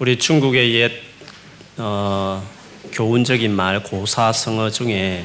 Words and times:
우리 0.00 0.18
중국의 0.18 0.74
옛 0.74 0.92
어, 1.76 2.44
교훈적인 2.90 3.54
말 3.54 3.80
고사성어 3.80 4.70
중에 4.70 5.24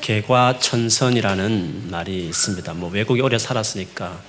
개과천선이라는 0.00 1.88
말이 1.90 2.26
있습니다. 2.28 2.74
뭐 2.74 2.90
외국에 2.90 3.22
오래 3.22 3.38
살았으니까 3.38 4.20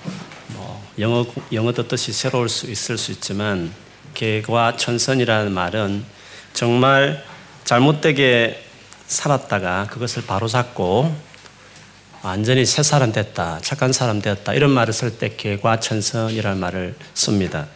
뭐 0.48 0.84
영어 0.98 1.24
영어도 1.52 1.86
뜻이 1.86 2.12
새로울 2.12 2.48
수 2.48 2.68
있을 2.68 2.98
수 2.98 3.12
있지만 3.12 3.72
개과천선이라는 4.14 5.52
말은 5.52 6.04
정말 6.52 7.24
잘못되게 7.62 8.60
살았다가 9.06 9.86
그것을 9.86 10.26
바로잡고 10.26 11.14
완전히 12.22 12.66
새 12.66 12.82
사람 12.82 13.12
됐다, 13.12 13.60
착한 13.62 13.92
사람 13.92 14.20
되었다 14.20 14.52
이런 14.54 14.70
말을 14.70 14.92
쓸 14.92 15.16
때 15.16 15.36
개과천선이라는 15.36 16.58
말을 16.58 16.96
씁니다. 17.14 17.68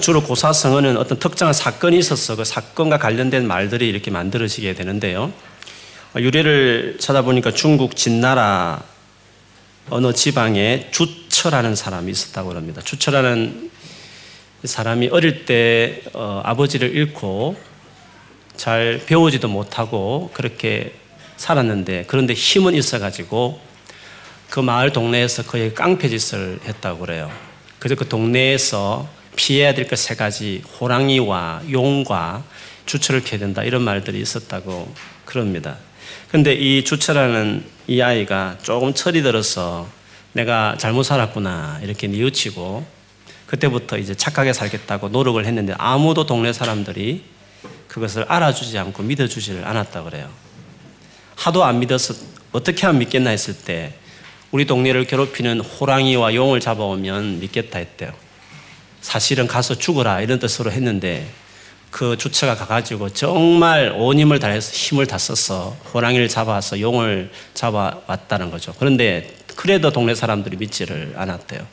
주로 0.00 0.22
고사성어는 0.22 0.98
어떤 0.98 1.18
특정한 1.18 1.54
사건이 1.54 1.98
있어서 1.98 2.36
그 2.36 2.44
사건과 2.44 2.98
관련된 2.98 3.46
말들이 3.46 3.88
이렇게 3.88 4.10
만들어지게 4.10 4.74
되는데요. 4.74 5.32
유래를 6.14 6.96
찾아보니까 7.00 7.52
중국 7.52 7.96
진나라 7.96 8.82
어느 9.88 10.12
지방에 10.12 10.88
주처라는 10.90 11.76
사람이 11.76 12.10
있었다고 12.10 12.54
합니다. 12.54 12.82
주처라는 12.84 13.70
사람이 14.64 15.08
어릴 15.08 15.44
때 15.46 16.02
어, 16.12 16.42
아버지를 16.44 16.94
잃고 16.94 17.56
잘 18.56 19.00
배우지도 19.06 19.48
못하고 19.48 20.30
그렇게 20.32 20.94
살았는데 21.36 22.04
그런데 22.06 22.34
힘은 22.34 22.74
있어가지고 22.74 23.60
그 24.50 24.60
마을 24.60 24.92
동네에서 24.92 25.44
거의 25.44 25.74
깡패짓을 25.74 26.60
했다고 26.64 27.00
그래요. 27.00 27.30
그래서 27.78 27.94
그 27.94 28.08
동네에서 28.08 29.15
피해야 29.36 29.74
될 29.74 29.86
것 29.86 29.96
세 29.96 30.14
가지 30.14 30.62
호랑이와 30.80 31.62
용과 31.70 32.44
주처를 32.86 33.22
피해야 33.22 33.38
된다 33.40 33.62
이런 33.62 33.82
말들이 33.82 34.20
있었다고 34.20 34.92
그럽니다. 35.24 35.76
근데 36.30 36.54
이 36.54 36.84
주처라는 36.84 37.64
이 37.86 38.00
아이가 38.00 38.58
조금 38.62 38.94
철이 38.94 39.22
들어서 39.22 39.88
내가 40.32 40.76
잘못 40.78 41.02
살았구나 41.04 41.80
이렇게 41.82 42.06
뉘우치고 42.08 42.86
그때부터 43.46 43.98
이제 43.98 44.14
착하게 44.14 44.52
살겠다고 44.52 45.08
노력을 45.10 45.44
했는데 45.44 45.74
아무도 45.78 46.26
동네 46.26 46.52
사람들이 46.52 47.24
그것을 47.88 48.24
알아주지 48.28 48.76
않고 48.78 49.02
믿어주지를 49.04 49.64
않았다 49.64 50.02
그래요. 50.02 50.28
하도 51.36 51.64
안 51.64 51.78
믿어서 51.78 52.14
어떻게 52.52 52.86
하면 52.86 52.98
믿겠나 53.00 53.30
했을 53.30 53.54
때 53.56 53.94
우리 54.50 54.64
동네를 54.66 55.06
괴롭히는 55.06 55.60
호랑이와 55.60 56.34
용을 56.34 56.60
잡아오면 56.60 57.40
믿겠다 57.40 57.78
했대요. 57.78 58.12
사실은 59.06 59.46
가서 59.46 59.76
죽어라 59.76 60.20
이런 60.20 60.40
뜻으로 60.40 60.72
했는데 60.72 61.28
그 61.92 62.16
주처가 62.18 62.56
가가지고 62.56 63.10
정말 63.10 63.94
온 63.96 64.18
힘을 64.18 64.40
다해서 64.40 64.72
힘을 64.72 65.06
다 65.06 65.16
써서 65.16 65.76
호랑이를 65.94 66.28
잡아서 66.28 66.80
용을 66.80 67.30
잡아왔다는 67.54 68.50
거죠. 68.50 68.74
그런데 68.76 69.32
그래도 69.54 69.92
동네 69.92 70.16
사람들이 70.16 70.56
믿지를 70.56 71.14
않았대요. 71.16 71.64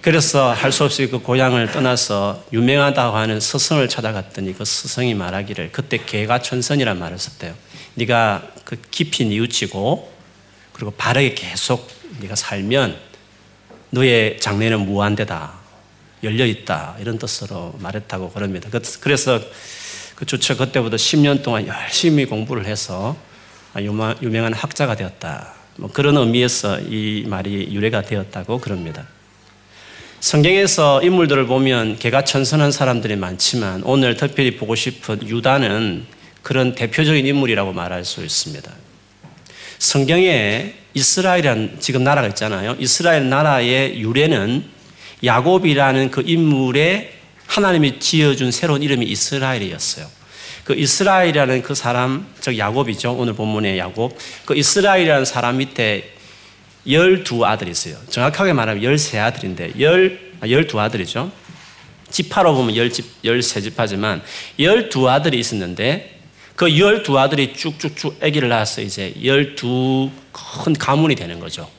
그래서 0.00 0.50
할 0.50 0.72
수 0.72 0.84
없이 0.84 1.08
그 1.08 1.18
고향을 1.18 1.72
떠나서 1.72 2.42
유명하다고 2.54 3.14
하는 3.14 3.38
스승을 3.38 3.90
찾아갔더니 3.90 4.54
그 4.54 4.64
스승이 4.64 5.12
말하기를 5.12 5.72
그때 5.72 5.98
개가 5.98 6.40
천선이란 6.40 6.98
말을 6.98 7.18
썼대요. 7.18 7.52
네가 7.96 8.44
그 8.64 8.80
깊이 8.90 9.26
뉘우치고 9.26 10.10
그리고 10.72 10.90
바르게 10.92 11.34
계속 11.34 11.86
네가 12.20 12.34
살면 12.34 12.96
너의 13.90 14.40
장래는 14.40 14.86
무한대다. 14.86 15.57
열려 16.22 16.46
있다 16.46 16.96
이런 17.00 17.18
뜻으로 17.18 17.74
말했다고 17.80 18.30
그럽니다. 18.30 18.68
그, 18.70 18.80
그래서 19.00 19.40
그 20.14 20.26
주처 20.26 20.56
그때부터 20.56 20.96
10년 20.96 21.42
동안 21.42 21.66
열심히 21.66 22.24
공부를 22.24 22.66
해서 22.66 23.16
유명한 23.76 24.52
학자가 24.52 24.96
되었다. 24.96 25.54
뭐 25.76 25.90
그런 25.92 26.16
의미에서 26.16 26.80
이 26.80 27.24
말이 27.28 27.68
유래가 27.72 28.02
되었다고 28.02 28.58
그럽니다. 28.58 29.06
성경에서 30.20 31.02
인물들을 31.04 31.46
보면 31.46 31.98
개가 31.98 32.24
천선한 32.24 32.72
사람들이 32.72 33.14
많지만 33.14 33.82
오늘 33.84 34.16
특별히 34.16 34.56
보고 34.56 34.74
싶은 34.74 35.28
유다는 35.28 36.04
그런 36.42 36.74
대표적인 36.74 37.24
인물이라고 37.24 37.72
말할 37.72 38.04
수 38.04 38.24
있습니다. 38.24 38.72
성경에 39.78 40.74
이스라엘이란 40.94 41.76
지금 41.78 42.02
나라가 42.02 42.26
있잖아요. 42.28 42.74
이스라엘 42.80 43.28
나라의 43.28 44.00
유래는 44.00 44.64
야곱이라는 45.24 46.10
그 46.10 46.22
인물의 46.24 47.12
하나님이 47.46 47.98
지어준 47.98 48.50
새로운 48.50 48.82
이름이 48.82 49.06
이스라엘이었어요. 49.06 50.06
그 50.64 50.74
이스라엘이라는 50.74 51.62
그 51.62 51.74
사람, 51.74 52.26
즉 52.40 52.58
야곱이죠. 52.58 53.14
오늘 53.14 53.32
본문의 53.32 53.78
야곱. 53.78 54.16
그 54.44 54.54
이스라엘이라는 54.54 55.24
사람 55.24 55.56
밑에 55.56 56.12
열두 56.88 57.44
아들이 57.44 57.70
있어요. 57.70 57.96
정확하게 58.10 58.52
말하면 58.52 58.82
열세 58.82 59.18
아들인데, 59.18 59.72
열, 59.80 60.20
아, 60.40 60.48
열두 60.48 60.78
아들이죠. 60.78 61.30
지파로 62.10 62.54
보면 62.54 62.76
열집, 62.76 63.06
열세 63.24 63.60
지파지만, 63.60 64.22
열두 64.58 65.08
아들이 65.08 65.38
있었는데, 65.38 66.18
그 66.54 66.78
열두 66.78 67.18
아들이 67.18 67.54
쭉쭉쭉 67.54 68.22
아기를 68.22 68.48
낳아서 68.48 68.82
이제 68.82 69.14
열두 69.22 70.10
큰 70.32 70.72
가문이 70.72 71.14
되는 71.14 71.38
거죠. 71.40 71.70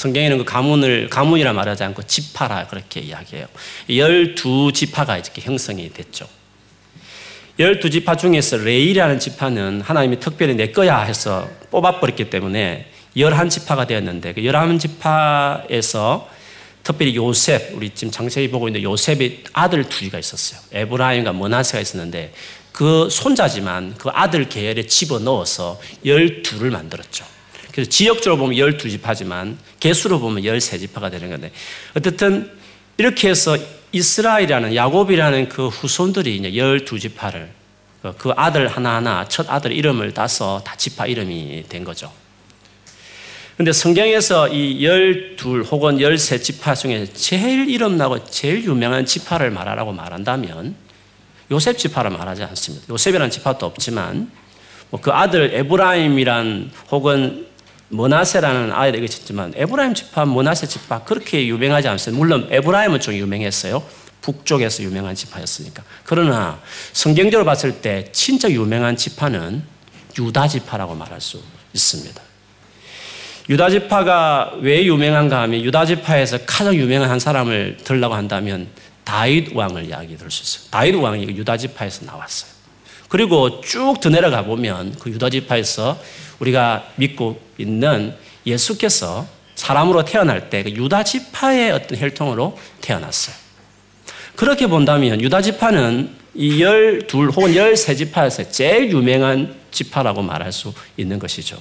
성경에는 0.00 0.38
그 0.38 0.44
가문을 0.44 1.10
가문이라 1.10 1.52
말하지 1.52 1.84
않고 1.84 2.04
지파라 2.04 2.68
그렇게 2.68 3.00
이야기해요. 3.00 3.46
열두 3.94 4.72
지파가 4.72 5.18
이렇게 5.18 5.42
형성이 5.42 5.92
됐죠. 5.92 6.26
열두 7.58 7.90
지파 7.90 8.16
중에서 8.16 8.56
레이라는 8.56 9.18
지파는 9.18 9.82
하나님이 9.82 10.18
특별히 10.18 10.54
내 10.54 10.72
거야 10.72 11.00
해서 11.00 11.50
뽑아버렸기 11.70 12.30
때문에 12.30 12.90
열한 13.14 13.50
지파가 13.50 13.86
되었는데 13.86 14.32
그 14.32 14.44
열한 14.44 14.78
지파에서 14.78 16.30
특별히 16.82 17.14
요셉 17.16 17.74
우리 17.74 17.90
지금 17.90 18.10
장세히 18.10 18.50
보고 18.50 18.68
있는 18.68 18.82
요셉의 18.82 19.44
아들 19.52 19.84
둘이가 19.84 20.18
있었어요. 20.18 20.60
에브라임과 20.72 21.34
머나세가 21.34 21.82
있었는데 21.82 22.32
그 22.72 23.08
손자지만 23.10 23.96
그 23.98 24.08
아들 24.14 24.48
계열에 24.48 24.86
집어 24.86 25.18
넣어서 25.18 25.78
열두를 26.06 26.70
만들었죠. 26.70 27.39
그래서 27.72 27.88
지역적으로 27.90 28.36
보면 28.36 28.56
12지파지만 28.56 29.56
개수로 29.78 30.20
보면 30.20 30.42
13지파가 30.42 31.10
되는 31.10 31.30
건데 31.30 31.52
어쨌든 31.96 32.50
이렇게 32.96 33.28
해서 33.28 33.56
이스라엘이라는 33.92 34.74
야곱이라는 34.74 35.48
그 35.48 35.68
후손들이 35.68 36.36
이제 36.36 36.50
12지파를 36.52 37.48
그 38.16 38.32
아들 38.36 38.68
하나하나 38.68 39.28
첫 39.28 39.50
아들 39.50 39.72
이름을 39.72 40.14
따서 40.14 40.62
다 40.64 40.74
지파 40.76 41.06
이름이 41.06 41.64
된 41.68 41.84
거죠. 41.84 42.12
근데 43.56 43.72
성경에서 43.72 44.48
이 44.48 44.82
12 44.82 45.64
혹은 45.70 45.98
13지파 45.98 46.74
중에 46.74 47.06
제일 47.12 47.68
이름 47.68 47.98
나고 47.98 48.24
제일 48.24 48.64
유명한 48.64 49.04
지파를 49.04 49.50
말하라고 49.50 49.92
말한다면 49.92 50.74
요셉 51.50 51.76
지파를 51.76 52.10
말하지 52.10 52.44
않습니다. 52.44 52.86
요셉이라는 52.88 53.30
지파도 53.30 53.66
없지만 53.66 54.30
뭐 54.90 55.00
그 55.00 55.10
아들 55.12 55.54
에브라임이란 55.54 56.70
혹은 56.90 57.46
모나세라는 57.90 58.72
아이가 58.72 58.98
있었지만 58.98 59.52
에브라임 59.56 59.94
지파, 59.94 60.24
모나세 60.24 60.66
지파 60.66 61.04
그렇게 61.04 61.46
유명하지 61.46 61.88
않습니다. 61.88 62.18
물론 62.18 62.48
에브라임은 62.50 63.00
좀 63.00 63.14
유명했어요. 63.14 63.82
북쪽에서 64.22 64.82
유명한 64.82 65.14
지파였으니까. 65.14 65.82
그러나 66.04 66.60
성경적으로 66.92 67.44
봤을 67.44 67.80
때 67.80 68.08
진짜 68.12 68.50
유명한 68.50 68.96
지파는 68.96 69.62
유다 70.18 70.48
지파라고 70.48 70.94
말할 70.94 71.20
수 71.20 71.42
있습니다. 71.72 72.20
유다 73.48 73.70
지파가 73.70 74.52
왜 74.60 74.84
유명한가 74.84 75.42
하면 75.42 75.60
유다 75.62 75.86
지파에서 75.86 76.38
가장 76.46 76.74
유명한 76.74 77.10
한 77.10 77.18
사람을 77.18 77.78
들라고 77.82 78.14
한다면 78.14 78.68
다윗 79.02 79.54
왕을 79.54 79.86
이야기 79.86 80.16
들을 80.16 80.30
수 80.30 80.42
있어요. 80.42 80.70
다윗 80.70 80.94
왕이 80.94 81.24
유다 81.24 81.56
지파에서 81.56 82.04
나왔어요. 82.04 82.59
그리고 83.10 83.60
쭉 83.60 84.00
더 84.00 84.08
내려가 84.08 84.44
보면 84.44 84.94
그 84.98 85.10
유다 85.10 85.28
지파에서 85.30 86.00
우리가 86.38 86.86
믿고 86.96 87.38
있는 87.58 88.14
예수께서 88.46 89.26
사람으로 89.56 90.04
태어날 90.06 90.48
때 90.48 90.62
그 90.62 90.70
유다 90.70 91.02
지파의 91.04 91.72
어떤 91.72 91.98
혈통으로 91.98 92.56
태어났어요. 92.80 93.36
그렇게 94.36 94.66
본다면 94.68 95.20
유다 95.20 95.42
지파는 95.42 96.08
이 96.34 96.62
열둘 96.62 97.30
혹은 97.30 97.54
열세 97.54 97.94
지파에서 97.94 98.48
제일 98.50 98.90
유명한 98.92 99.54
지파라고 99.70 100.22
말할 100.22 100.52
수 100.52 100.72
있는 100.96 101.18
것이죠. 101.18 101.58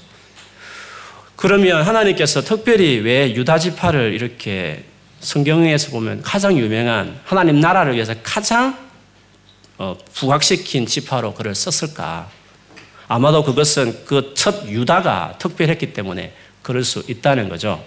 그러면 1.35 1.81
하나님께서 1.81 2.41
특별히 2.41 2.99
왜 2.99 3.33
유다 3.33 3.57
지파를 3.59 4.13
이렇게 4.13 4.83
성경에서 5.19 5.89
보면 5.91 6.21
가장 6.21 6.57
유명한 6.57 7.19
하나님 7.25 7.59
나라를 7.59 7.95
위해서 7.95 8.13
가장 8.23 8.77
어, 8.77 8.88
부각시킨 10.13 10.85
지파로 10.85 11.33
그를 11.33 11.55
썼을까? 11.55 12.29
아마도 13.07 13.43
그것은 13.43 14.05
그 14.05 14.33
첫 14.35 14.67
유다가 14.67 15.35
특별했기 15.39 15.93
때문에 15.93 16.33
그럴 16.61 16.83
수 16.83 17.03
있다는 17.07 17.49
거죠. 17.49 17.83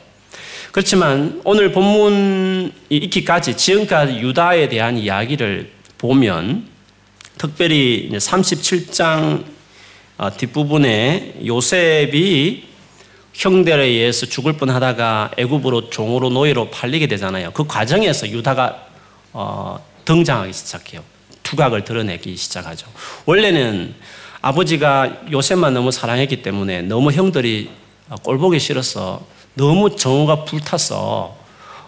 그렇지만 0.72 1.40
오늘 1.44 1.70
본문이 1.70 2.72
있기까지 2.88 3.56
지금까지 3.56 4.14
유다에 4.14 4.68
대한 4.68 4.96
이야기를 4.98 5.70
보면 5.98 6.66
특별히 7.38 8.10
37장 8.12 9.44
어, 10.18 10.36
뒷부분에 10.36 11.40
요셉이 11.46 12.64
형들에 13.34 13.84
의해서 13.84 14.26
죽을 14.26 14.54
뻔하다가 14.54 15.32
애굽으로 15.36 15.90
종으로 15.90 16.30
노예로 16.30 16.70
팔리게 16.70 17.06
되잖아요. 17.06 17.50
그 17.52 17.66
과정에서 17.66 18.28
유다가 18.28 18.86
어, 19.32 19.84
등장하기 20.04 20.52
시작해요. 20.52 21.11
두각을 21.52 21.84
드러내기 21.84 22.37
시작하죠. 22.37 22.87
원래는 23.26 23.94
아버지가 24.40 25.22
요셉만 25.31 25.75
너무 25.75 25.93
사랑했기 25.93 26.43
때문에 26.43 26.82
너무 26.82 27.12
형들이 27.12 27.70
꼴보기 28.22 28.58
싫어서 28.58 29.25
너무 29.54 29.94
정오가 29.94 30.44
불타서 30.44 31.37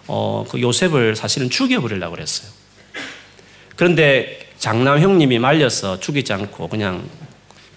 어, 0.07 0.45
그 0.47 0.61
요셉을 0.61 1.15
사실은 1.15 1.49
죽여버리려고 1.49 2.15
그랬어요. 2.15 2.47
그런데 3.75 4.47
장남 4.59 4.99
형님이 4.99 5.39
말려서 5.39 5.99
죽이지 5.99 6.31
않고 6.31 6.69
그냥 6.69 7.09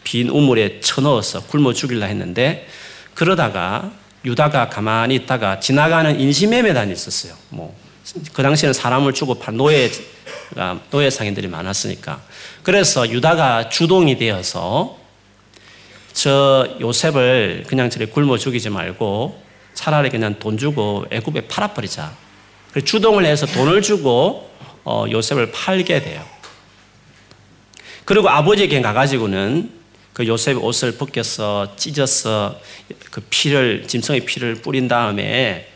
빈 0.05 0.29
우물에 0.29 0.81
쳐넣어서 0.81 1.41
굶어 1.46 1.73
죽일라 1.73 2.06
했는데 2.06 2.69
그러다가 3.14 3.91
유다가 4.26 4.69
가만히 4.69 5.14
있다가 5.17 5.58
지나가는 5.58 6.20
인신매매단이 6.20 6.93
있었어요. 6.93 7.32
뭐, 7.49 7.75
그 8.34 8.43
당시에는 8.43 8.75
사람을 8.75 9.14
주고 9.14 9.34
판 9.34 9.56
노예가, 9.56 9.94
노예 10.90 11.10
상인들이 11.10 11.48
많았으니까. 11.48 12.20
그래서 12.62 13.08
유다가 13.08 13.69
주동이 13.69 14.19
되어서 14.19 14.98
저 16.12 16.69
요셉을 16.80 17.64
그냥 17.69 17.90
저리 17.90 18.06
굶어 18.06 18.38
죽이지 18.38 18.70
말고 18.70 19.40
차라리 19.75 20.10
그냥 20.10 20.38
돈 20.38 20.58
주고 20.58 21.04
애굽에 21.10 21.42
팔아버리자. 21.42 22.12
주동을 22.84 23.25
해서 23.25 23.46
돈을 23.46 23.82
주고 23.82 24.50
어, 24.84 25.04
요셉을 25.10 25.52
팔게 25.52 26.02
돼요. 26.02 26.25
그리고 28.04 28.28
아버지에게 28.28 28.81
가가지고는 28.81 29.70
그 30.14 30.26
요셉 30.26 30.56
옷을 30.64 30.96
벗겨서 30.96 31.76
찢어서 31.76 32.58
그 33.10 33.20
피를 33.31 33.86
짐승의 33.86 34.24
피를 34.24 34.56
뿌린 34.56 34.88
다음에 34.88 35.69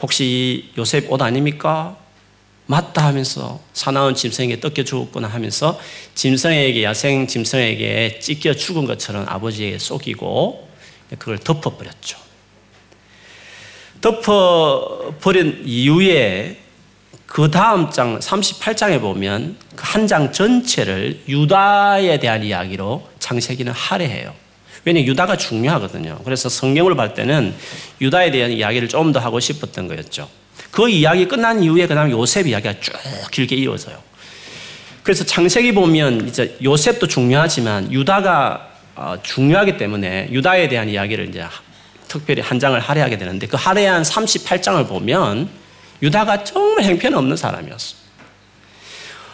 혹시 0.00 0.70
요셉 0.78 1.10
옷 1.10 1.20
아닙니까? 1.20 1.96
맞다 2.70 3.06
하면서 3.06 3.60
사나운 3.72 4.14
짐승에게 4.14 4.60
뜯겨 4.60 4.84
죽었구나 4.84 5.26
하면서 5.26 5.80
짐승에게 6.14 6.84
야생 6.84 7.26
짐승에게 7.26 8.18
찢겨 8.20 8.52
죽은 8.52 8.84
것처럼 8.84 9.24
아버지에게 9.26 9.78
속이고 9.78 10.68
그걸 11.18 11.38
덮어버렸죠. 11.38 12.18
덮어버린 14.02 15.62
이후에 15.64 16.58
그 17.26 17.50
다음 17.50 17.90
장 17.90 18.18
38장에 18.18 19.00
보면 19.00 19.56
그 19.74 19.84
한 19.84 20.06
장 20.06 20.32
전체를 20.32 21.22
유다에 21.28 22.18
대한 22.20 22.42
이야기로 22.44 23.08
창세기는 23.18 23.72
할애해요. 23.72 24.34
왜냐 24.84 25.00
유다가 25.00 25.36
중요하거든요. 25.36 26.20
그래서 26.24 26.48
성경을 26.50 26.94
볼 26.94 27.14
때는 27.14 27.54
유다에 28.00 28.30
대한 28.30 28.52
이야기를 28.52 28.88
좀 28.88 29.12
더 29.12 29.20
하고 29.20 29.40
싶었던 29.40 29.88
거였죠. 29.88 30.28
그 30.70 30.88
이야기 30.88 31.26
끝난 31.26 31.62
이후에 31.62 31.86
그 31.86 31.94
다음 31.94 32.10
요셉 32.10 32.46
이야기가 32.46 32.80
쭉 32.80 32.92
길게 33.30 33.56
이어져요. 33.56 33.98
그래서 35.02 35.24
창세기 35.24 35.72
보면 35.72 36.28
이제 36.28 36.56
요셉도 36.62 37.06
중요하지만 37.06 37.90
유다가 37.92 38.68
어, 38.94 39.16
중요하기 39.22 39.76
때문에 39.76 40.28
유다에 40.30 40.68
대한 40.68 40.88
이야기를 40.88 41.28
이제 41.28 41.46
특별히 42.08 42.42
한 42.42 42.58
장을 42.58 42.78
할애하게 42.78 43.16
되는데 43.16 43.46
그 43.46 43.56
할애한 43.56 44.02
38장을 44.02 44.86
보면 44.88 45.48
유다가 46.02 46.44
정말 46.44 46.84
행편없는 46.84 47.36
사람이었어. 47.36 47.96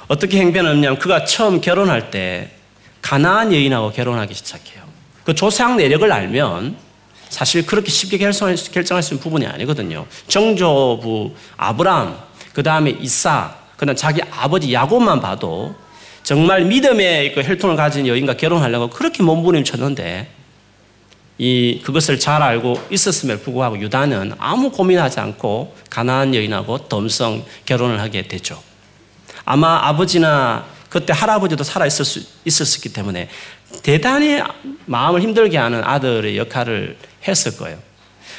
어떻게 0.07 0.39
행편없냐면 0.39 0.99
그가 0.99 1.25
처음 1.25 1.61
결혼할 1.61 2.11
때 2.11 2.51
가나안 3.01 3.53
여인하고 3.53 3.93
결혼하기 3.93 4.35
시작해요. 4.35 4.83
그 5.25 5.35
조상 5.35 5.77
내력을 5.77 6.11
알면 6.11 6.77
사실 7.35 7.67
그렇게 7.67 7.91
쉽게 7.91 8.17
결정할 8.17 8.57
수, 8.57 8.71
결정할 8.71 9.03
수 9.03 9.13
있는 9.13 9.21
부분이 9.21 9.45
아니거든요. 9.45 10.07
정조부 10.29 11.35
아브라함, 11.57 12.17
그 12.53 12.63
다음에 12.63 12.91
이사, 12.91 13.57
그 13.77 13.85
다음 13.85 13.97
자기 13.97 14.23
아버지 14.31 14.73
야곱만 14.73 15.19
봐도 15.19 15.75
정말 16.23 16.65
믿음의 16.65 17.35
그 17.35 17.43
혈통을 17.43 17.75
가진 17.75 18.07
여인과 18.07 18.37
결혼하려고 18.37 18.89
그렇게 18.89 19.25
몸부림쳤는데 19.25 20.29
이 21.39 21.81
그것을 21.85 22.21
잘 22.21 22.41
알고 22.41 22.81
있었음에도 22.91 23.43
불구하고 23.43 23.81
유다는 23.81 24.35
아무 24.39 24.71
고민하지 24.71 25.19
않고 25.19 25.75
가나안 25.91 26.37
여인하고 26.37 26.87
덤성 26.89 27.45
결혼을 27.67 27.99
하게 27.99 28.29
되죠. 28.29 28.63
아마 29.45 29.89
아버지나 29.89 30.67
그때 30.89 31.13
할아버지도 31.13 31.65
살아 31.65 31.85
있을 31.85 32.05
수 32.05 32.23
있었기 32.45 32.93
때문에 32.93 33.29
대단히 33.83 34.41
마음을 34.87 35.21
힘들게 35.21 35.59
하는 35.59 35.83
아들의 35.83 36.39
역할을 36.39 36.97
했을 37.26 37.56
거예요. 37.56 37.79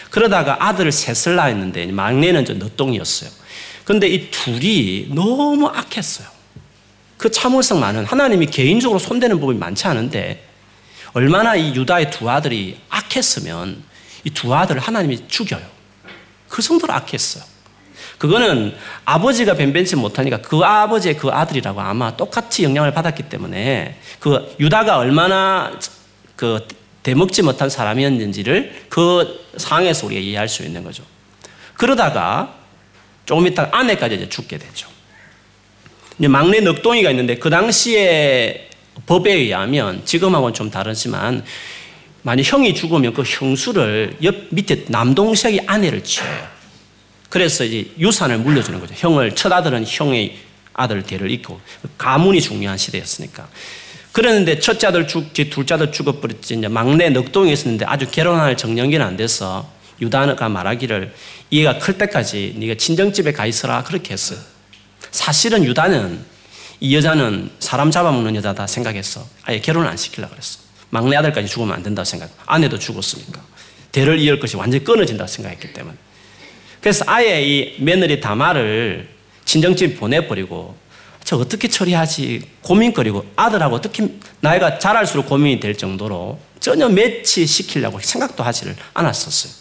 그러다가 0.09 0.57
아들을 0.59 0.91
셋을 0.91 1.35
낳았는데 1.35 1.87
막내는 1.87 2.45
좀 2.45 2.59
늦동이었어요. 2.59 3.29
그런데 3.83 4.07
이 4.07 4.31
둘이 4.31 5.09
너무 5.13 5.67
악했어요. 5.67 6.27
그 7.17 7.31
참을성 7.31 7.79
많은 7.79 8.05
하나님이 8.05 8.47
개인적으로 8.47 8.99
손대는 8.99 9.39
부분이 9.39 9.57
많지 9.59 9.87
않은데 9.87 10.47
얼마나 11.13 11.55
이 11.55 11.73
유다의 11.75 12.11
두 12.11 12.29
아들이 12.29 12.77
악했으면 12.89 13.83
이 14.25 14.29
두 14.31 14.53
아들을 14.53 14.81
하나님이 14.81 15.27
죽여요. 15.27 15.61
그 16.49 16.61
정도로 16.61 16.93
악했어요. 16.93 17.43
그거는 18.17 18.75
아버지가 19.05 19.55
변변치 19.55 19.95
못하니까 19.95 20.41
그 20.41 20.59
아버지의 20.59 21.17
그 21.17 21.29
아들이라고 21.29 21.79
아마 21.79 22.15
똑같이 22.17 22.63
영향을 22.63 22.93
받았기 22.93 23.23
때문에 23.23 23.99
그 24.19 24.55
유다가 24.59 24.97
얼마나 24.97 25.77
그 26.35 26.67
대먹지 27.05 27.43
못한 27.43 27.69
사람이었는지를 27.69 28.87
그 28.89 29.47
상황에서 29.57 30.07
우리가 30.07 30.19
이해할 30.19 30.49
수 30.49 30.63
있는 30.63 30.83
거죠. 30.83 31.03
그러다가 31.75 32.55
조금 33.27 33.45
있다 33.45 33.69
아내까지 33.71 34.15
이제 34.15 34.27
죽게 34.27 34.57
되죠. 34.57 34.87
이제 36.17 36.27
막내 36.27 36.61
넉동이가 36.61 37.11
있는데 37.11 37.37
그 37.37 37.51
당시에 37.51 38.69
법에 39.05 39.33
의하면 39.33 40.03
지금하고는 40.03 40.55
좀 40.55 40.71
다르지만 40.71 41.45
만약 42.23 42.41
형이 42.41 42.73
죽으면 42.73 43.13
그 43.13 43.21
형수를 43.21 44.17
옆 44.23 44.35
밑에 44.49 44.85
남동생이 44.87 45.59
아내를 45.67 46.03
취해요. 46.03 46.47
그래서 47.29 47.65
이제 47.65 47.91
유산을 47.99 48.39
물려주는 48.39 48.79
거죠. 48.79 48.95
형을 48.97 49.35
첫 49.35 49.51
아들은 49.51 49.85
형의 49.87 50.37
아들 50.73 51.03
대를 51.03 51.29
잇고 51.29 51.61
가문이 51.99 52.41
중요한 52.41 52.79
시대였으니까. 52.79 53.47
그랬는데 54.15 54.59
첫째 54.61 54.87
아들 54.87 55.09
죽지 55.09 55.49
둘째 55.49 55.73
아들 55.73 55.91
죽어버렸지 55.91 56.53
이제 56.53 56.69
막내 56.69 57.09
넉동이 57.09 57.51
있었는데 57.51 57.83
아주 57.83 58.07
결혼할 58.09 58.55
정년기는 58.55 59.05
안 59.05 59.17
돼서 59.17 59.69
유다가 59.99 60.47
말하기를 60.47 61.13
이해가 61.51 61.79
클 61.79 61.97
때까지 61.97 62.55
네가 62.57 62.75
친정집에 62.75 63.33
가 63.33 63.45
있어라 63.45 63.83
그렇게 63.83 64.13
했어요. 64.13 64.39
사실은 65.11 65.65
유다는 65.65 66.23
이 66.79 66.95
여자는 66.95 67.49
사람 67.59 67.91
잡아먹는 67.91 68.37
여자다 68.37 68.67
생각했어. 68.67 69.27
아예 69.43 69.59
결혼을 69.59 69.89
안 69.89 69.97
시키려고 69.97 70.31
그랬어. 70.31 70.59
막내 70.91 71.17
아들까지 71.17 71.49
죽으면 71.49 71.75
안 71.75 71.83
된다고 71.83 72.05
생각. 72.05 72.29
아내도 72.45 72.79
죽었으니까. 72.79 73.41
대를 73.91 74.17
이을 74.19 74.39
것이 74.39 74.55
완전히 74.55 74.85
끊어진다고 74.85 75.27
생각했기 75.27 75.73
때문에. 75.73 75.97
그래서 76.79 77.03
아예 77.05 77.43
이 77.45 77.75
며느리 77.83 78.21
다말을 78.21 79.09
친정집 79.43 79.99
보내버리고 79.99 80.84
저 81.25 81.37
어떻게 81.37 81.67
처리하지 81.67 82.41
고민거리고 82.61 83.25
아들하고 83.35 83.75
어떻게 83.75 84.07
나이가 84.41 84.77
자랄수록 84.77 85.25
고민이 85.27 85.59
될 85.59 85.75
정도로 85.75 86.39
전혀 86.59 86.87
매치시키려고 86.87 87.99
생각도 87.99 88.43
하지를 88.43 88.75
않았었어요. 88.93 89.51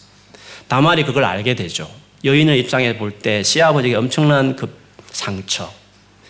다말이 0.69 1.05
그걸 1.05 1.25
알게 1.25 1.55
되죠. 1.55 1.91
여인의 2.23 2.61
입장에 2.61 2.97
볼 2.99 3.19
때 3.19 3.43
시아버지에게 3.43 3.97
엄청난 3.97 4.57
그 4.57 4.77
상처, 5.11 5.73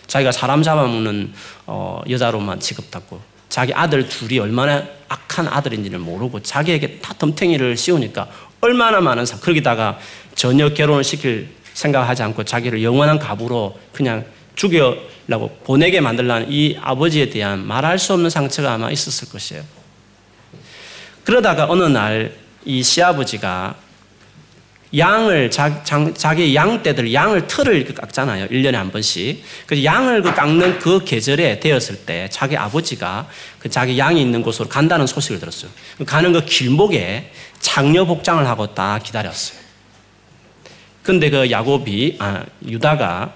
자기가 0.07 0.31
사람 0.31 0.63
잡아먹는 0.63 1.33
어, 1.65 2.01
여자로만 2.09 2.61
취급받고 2.61 3.19
자기 3.49 3.73
아들 3.73 4.07
둘이 4.07 4.39
얼마나 4.39 4.85
악한 5.09 5.47
아들인지를 5.49 5.99
모르고 5.99 6.43
자기에게 6.43 6.99
다 6.99 7.13
덤탱이를 7.17 7.75
씌우니까 7.75 8.29
얼마나 8.61 9.01
많은 9.01 9.25
상 9.25 9.39
그러기다가 9.41 9.99
전혀 10.33 10.69
결혼을 10.69 11.03
시킬 11.03 11.49
생각하지 11.73 12.23
않고 12.23 12.45
자기를 12.45 12.83
영원한 12.83 13.19
가부로 13.19 13.77
그냥 13.91 14.25
죽여라고 14.55 15.59
보내게 15.63 16.01
만들라는 16.01 16.51
이 16.51 16.77
아버지에 16.81 17.29
대한 17.29 17.65
말할 17.65 17.99
수 17.99 18.13
없는 18.13 18.29
상처가 18.29 18.73
아마 18.73 18.91
있었을 18.91 19.29
것이에요. 19.29 19.63
그러다가 21.23 21.65
어느 21.69 21.83
날 21.83 22.45
이 22.65 22.81
시아버지가 22.81 23.75
양을 24.97 25.51
자, 25.51 25.83
기 26.35 26.55
양떼들 26.55 27.13
양을 27.13 27.47
틀을 27.47 27.93
깎잖아요. 27.93 28.47
1년에 28.47 28.73
한 28.73 28.91
번씩. 28.91 29.43
그래서 29.65 29.83
양을 29.83 30.21
그 30.21 30.33
깎는 30.33 30.79
그 30.79 31.03
계절에 31.03 31.59
되었을 31.59 32.05
때 32.05 32.27
자기 32.31 32.55
아버지가 32.55 33.27
그 33.59 33.69
자기 33.69 33.97
양이 33.97 34.21
있는 34.21 34.41
곳으로 34.41 34.69
간다는 34.69 35.05
소식을 35.05 35.39
들었어요. 35.39 35.69
가는 36.05 36.31
그 36.33 36.45
길목에 36.45 37.31
장려 37.59 38.05
복장을 38.05 38.45
하고 38.47 38.73
딱 38.73 38.99
기다렸어요. 39.03 39.59
근데 41.03 41.29
그 41.29 41.51
야곱이 41.51 42.15
아 42.19 42.45
유다가 42.65 43.33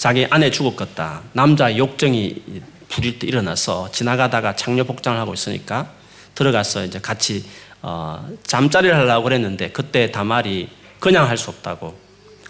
자기 0.00 0.26
아내 0.30 0.50
죽었겠다. 0.50 1.20
남자 1.34 1.76
욕정이 1.76 2.42
부릴 2.88 3.18
때 3.18 3.26
일어나서 3.26 3.90
지나가다가 3.92 4.56
장녀 4.56 4.82
복장을 4.82 5.20
하고 5.20 5.34
있으니까 5.34 5.90
들어가서 6.34 6.86
이제 6.86 6.98
같이 6.98 7.44
어, 7.82 8.26
잠자리를 8.42 8.96
하려고 8.96 9.24
그랬는데 9.24 9.72
그때 9.72 10.10
다말이 10.10 10.70
그냥 11.00 11.28
할 11.28 11.36
수 11.36 11.50
없다고 11.50 11.94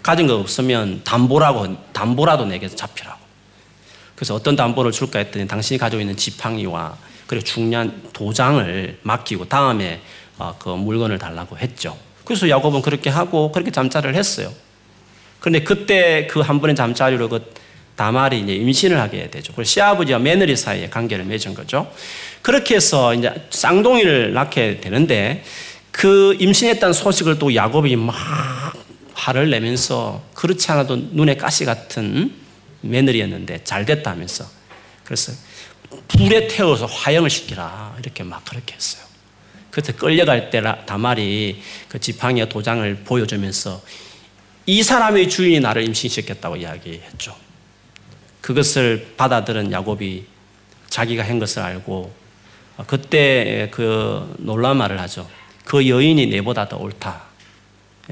가진 0.01 0.27
거 0.27 0.35
없으면 0.35 1.01
담보라고 1.03 1.91
담보라도 1.91 2.45
내게 2.45 2.69
잡히라고. 2.69 3.19
그래서 4.15 4.33
어떤 4.33 4.55
담보를 4.55 4.93
줄까 4.93 5.19
했더니 5.19 5.45
당신이 5.45 5.77
가지고 5.77 5.99
있는 5.99 6.15
지팡이와 6.15 6.95
그리고 7.27 7.43
중요한 7.43 8.01
도장을 8.13 8.99
맡기고 9.03 9.49
다음에 9.49 9.99
어, 10.37 10.55
그 10.57 10.69
물건을 10.69 11.19
달라고 11.19 11.57
했죠. 11.57 11.97
그래서 12.23 12.47
야곱은 12.47 12.81
그렇게 12.81 13.09
하고 13.09 13.51
그렇게 13.51 13.71
잠자리를 13.71 14.15
했어요. 14.15 14.53
그런데 15.41 15.63
그때 15.63 16.27
그 16.27 16.39
한 16.41 16.61
번의 16.61 16.75
잠자리로 16.77 17.27
그 17.27 17.53
다말이 17.97 18.39
이제 18.39 18.53
임신을 18.55 18.99
하게 18.99 19.29
되죠. 19.29 19.53
그래서 19.53 19.69
시아버지와 19.69 20.19
며느리 20.19 20.55
사이에 20.55 20.89
관계를 20.89 21.25
맺은 21.25 21.53
거죠. 21.53 21.91
그렇게 22.41 22.75
해서 22.75 23.13
이제 23.13 23.31
쌍둥이를 23.49 24.33
낳게 24.33 24.79
되는데 24.79 25.43
그 25.91 26.37
임신했다는 26.39 26.93
소식을 26.93 27.37
또 27.37 27.53
야곱이 27.53 27.95
막 27.97 28.15
화를 29.13 29.49
내면서 29.49 30.23
그렇지 30.33 30.71
않아도 30.71 30.95
눈에 30.95 31.35
가시 31.35 31.65
같은 31.65 32.33
며느리였는데 32.81 33.63
잘 33.63 33.85
됐다면서 33.85 34.45
그래서 35.03 35.33
불에 36.07 36.47
태워서 36.47 36.85
화형을 36.85 37.29
시키라 37.29 37.97
이렇게 37.99 38.23
막 38.23 38.43
그렇게 38.45 38.73
했어요. 38.73 39.03
그때 39.69 39.93
끌려갈 39.93 40.49
때 40.49 40.61
다말이 40.85 41.61
그 41.87 41.99
지팡이와 41.99 42.47
도장을 42.47 42.95
보여주면서 43.03 43.81
이 44.65 44.83
사람의 44.83 45.29
주인이 45.29 45.59
나를 45.59 45.85
임신시켰다고 45.87 46.57
이야기했죠. 46.57 47.35
그것을 48.41 49.13
받아들은 49.17 49.71
야곱이 49.71 50.25
자기가 50.89 51.23
한 51.23 51.39
것을 51.39 51.61
알고 51.61 52.13
그때 52.87 53.69
그 53.71 54.35
놀라운 54.39 54.77
말을 54.77 54.99
하죠. 55.01 55.29
그 55.63 55.87
여인이 55.87 56.27
내보다 56.27 56.67
더 56.67 56.77
옳다. 56.77 57.23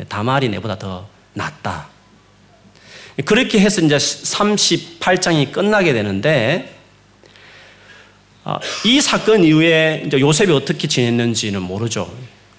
다말이 0.07 0.49
내보다 0.49 0.77
더 0.77 1.07
낫다. 1.33 1.89
그렇게 3.25 3.59
해서 3.59 3.81
이제 3.81 3.97
38장이 3.97 5.51
끝나게 5.51 5.93
되는데 5.93 6.75
이 8.85 9.01
사건 9.01 9.43
이후에 9.43 10.09
요셉이 10.11 10.51
어떻게 10.51 10.87
지냈는지는 10.87 11.61
모르죠. 11.61 12.11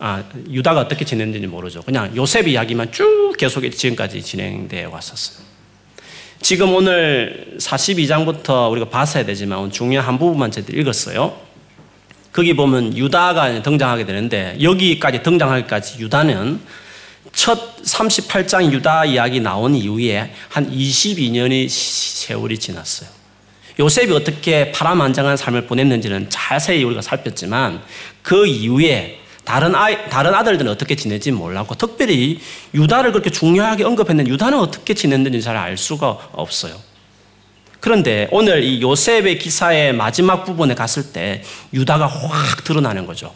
아, 0.02 0.24
유다가 0.50 0.80
어떻게 0.80 1.04
지냈는지 1.04 1.46
모르죠. 1.46 1.82
그냥 1.82 2.10
요셉 2.16 2.48
이야기만 2.48 2.90
쭉 2.90 3.34
계속 3.38 3.70
지금까지 3.70 4.22
진행되어 4.22 4.88
왔었어요. 4.88 5.44
지금 6.40 6.74
오늘 6.74 7.54
42장부터 7.60 8.70
우리가 8.70 8.88
봤어야 8.88 9.26
되지만 9.26 9.70
중요한 9.70 10.08
한 10.08 10.18
부분만 10.18 10.50
저희들 10.52 10.78
읽었어요. 10.78 11.38
거기 12.32 12.54
보면 12.56 12.96
유다가 12.96 13.60
등장하게 13.60 14.06
되는데 14.06 14.56
여기까지 14.62 15.22
등장하기까지 15.22 16.00
유다는 16.00 16.60
첫 17.34 17.76
38장 17.82 18.72
유다 18.72 19.04
이야기 19.04 19.38
나온 19.40 19.74
이후에 19.74 20.32
한 20.48 20.70
22년의 20.70 21.68
세월이 21.68 22.56
지났어요. 22.56 23.10
요셉이 23.78 24.12
어떻게 24.12 24.72
파란만장한 24.72 25.36
삶을 25.36 25.66
보냈는지는 25.66 26.30
자세히 26.30 26.84
우리가 26.84 27.02
살폈지만 27.02 27.82
그 28.22 28.46
이후에 28.46 29.19
다른 29.50 29.74
아이, 29.74 30.08
다른 30.08 30.32
아들들은 30.32 30.70
어떻게 30.70 30.94
지내지 30.94 31.32
몰랐고 31.32 31.74
특별히 31.74 32.38
유다를 32.72 33.10
그렇게 33.10 33.30
중요하게 33.30 33.82
언급했는데 33.82 34.30
유다는 34.30 34.56
어떻게 34.56 34.94
지냈는지 34.94 35.42
잘 35.42 35.56
알 35.56 35.76
수가 35.76 36.28
없어요. 36.30 36.76
그런데 37.80 38.28
오늘 38.30 38.62
이 38.62 38.80
요셉의 38.80 39.40
기사의 39.40 39.92
마지막 39.92 40.44
부분에 40.44 40.76
갔을 40.76 41.12
때 41.12 41.42
유다가 41.74 42.06
확 42.06 42.62
드러나는 42.62 43.06
거죠. 43.06 43.34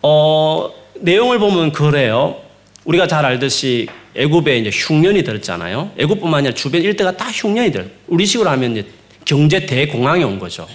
어, 0.00 0.70
내용을 0.94 1.38
보면 1.38 1.72
그래요. 1.72 2.40
우리가 2.86 3.06
잘 3.06 3.26
알듯이 3.26 3.88
애굽에 4.14 4.56
이제 4.56 4.70
흉년이 4.72 5.22
들었잖아요. 5.22 5.90
애굽뿐만 5.98 6.38
아니라 6.38 6.54
주변 6.54 6.80
일대가 6.80 7.14
다 7.14 7.26
흉년이 7.30 7.70
들. 7.70 7.92
우리 8.06 8.24
식으로 8.24 8.48
하면 8.48 8.72
이제 8.72 8.88
경제 9.26 9.66
대공황이 9.66 10.24
온 10.24 10.38
거죠. 10.38 10.66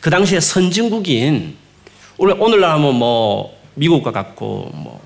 그 0.00 0.10
당시에 0.10 0.40
선진국인 0.40 1.61
우리 2.22 2.32
오늘날 2.34 2.70
하면 2.74 2.94
뭐 2.94 3.52
미국과 3.74 4.12
같고 4.12 4.70
뭐 4.74 5.02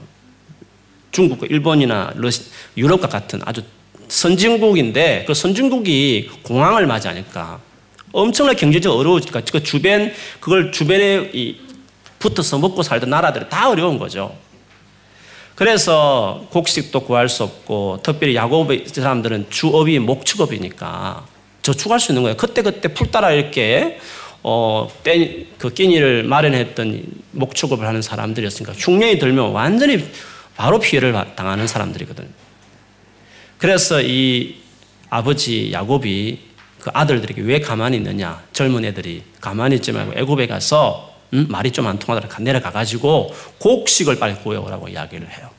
중국과 1.12 1.46
일본이나 1.48 2.12
러시, 2.14 2.42
유럽과 2.76 3.08
같은 3.08 3.40
아주 3.46 3.62
선진국인데 4.06 5.24
그 5.26 5.32
선진국이 5.32 6.28
공황을 6.42 6.86
맞이 6.86 7.08
하니까 7.08 7.58
엄청나게 8.12 8.58
경제적 8.58 8.94
어려우니까 8.94 9.40
그 9.50 9.62
주변 9.62 10.12
그걸 10.40 10.70
주변에 10.70 11.30
붙어서 12.18 12.58
먹고 12.58 12.82
살던 12.82 13.08
나라들이 13.08 13.48
다 13.48 13.70
어려운 13.70 13.98
거죠. 13.98 14.36
그래서 15.54 16.46
곡식도 16.50 17.00
구할 17.00 17.30
수 17.30 17.44
없고 17.44 18.00
특별히 18.02 18.34
야곱의 18.34 18.88
사람들은 18.88 19.46
주업이 19.48 20.00
목축업이니까 20.00 21.24
저축할 21.62 21.98
수 21.98 22.12
있는 22.12 22.24
거예요. 22.24 22.36
그때 22.36 22.60
그때 22.60 22.92
풀 22.92 23.10
따라 23.10 23.30
이렇게 23.32 23.98
어, 24.48 24.88
때, 25.02 25.44
그 25.58 25.74
끼니를 25.74 26.22
마련했던 26.22 27.02
목축업을 27.32 27.84
하는 27.84 28.00
사람들이었으니까 28.00 28.74
흉년이 28.74 29.18
들면 29.18 29.50
완전히 29.50 30.08
바로 30.54 30.78
피해를 30.78 31.12
당하는 31.34 31.66
사람들이거든요. 31.66 32.28
그래서 33.58 34.00
이 34.00 34.54
아버지 35.10 35.72
야곱이 35.72 36.38
그 36.78 36.90
아들들에게 36.94 37.42
왜 37.42 37.58
가만히 37.58 37.96
있느냐? 37.96 38.40
젊은 38.52 38.84
애들이 38.84 39.24
가만히 39.40 39.74
있지 39.76 39.90
말고 39.90 40.12
애굽에 40.16 40.46
가서 40.46 41.12
음? 41.32 41.46
말이 41.48 41.72
좀 41.72 41.88
안 41.88 41.98
통하더라 41.98 42.32
내려가 42.38 42.70
가지고 42.70 43.34
곡식을 43.58 44.20
빨리 44.20 44.36
구해오라고 44.36 44.86
이야기를 44.86 45.28
해요. 45.28 45.50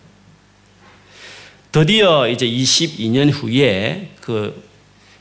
드디어 1.74 2.30
이제 2.30 2.48
22년 2.48 3.34
후에 3.34 4.12
그 4.22 4.64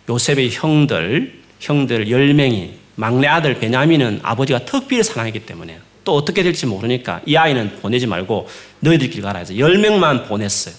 요셉의 0.09 0.53
형들, 0.53 1.43
형들 1.59 2.07
10명이 2.07 2.86
막내 2.97 3.29
아들 3.29 3.59
베냐민은 3.59 4.21
아버지가 4.23 4.61
특별히 4.61 5.03
사랑했기 5.03 5.41
때문에 5.47 5.79
또 6.05 6.15
어떻게 6.15 6.43
될지 6.43 6.67
모르니까 6.67 7.21
이 7.27 7.37
아이는 7.37 7.79
보내지 7.81 8.07
말고 8.07 8.49
너희들끼리 8.81 9.23
가라 9.23 9.39
해서 9.39 9.55
10명만 9.55 10.27
보냈어요. 10.27 10.75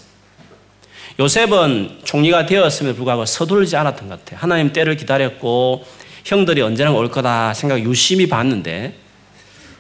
요셉은 1.20 2.00
총리가 2.04 2.46
되었음에도 2.46 2.96
불구하고 2.96 3.26
서둘지 3.26 3.76
않았던 3.76 4.10
것 4.10 4.20
같아요. 4.20 4.40
하나님 4.40 4.72
때를 4.72 4.96
기다렸고 4.98 5.86
형들이 6.24 6.62
언제나 6.62 6.92
올 6.92 7.10
거다 7.10 7.54
생각 7.54 7.80
유심히 7.80 8.28
봤는데 8.28 8.94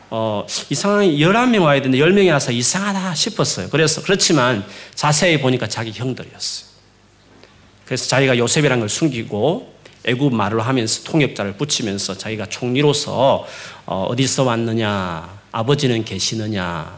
어, 0.09 0.45
이상하게 0.69 1.17
11명 1.17 1.63
와야 1.63 1.81
되는데 1.81 1.97
10명이 1.97 2.31
와서 2.31 2.51
이상하다 2.51 3.13
싶었어요. 3.13 3.69
그래서, 3.69 4.01
그렇지만 4.01 4.63
자세히 4.95 5.39
보니까 5.39 5.67
자기 5.67 5.91
형들이었어요. 5.91 6.67
그래서 7.85 8.07
자기가 8.07 8.37
요셉이라는 8.37 8.79
걸 8.79 8.89
숨기고 8.89 9.73
애굽 10.07 10.33
말을 10.33 10.65
하면서 10.65 11.03
통역자를 11.03 11.53
붙이면서 11.53 12.17
자기가 12.17 12.47
총리로서 12.47 13.45
어, 13.85 14.13
디서 14.15 14.45
왔느냐, 14.45 15.29
아버지는 15.51 16.03
계시느냐, 16.03 16.97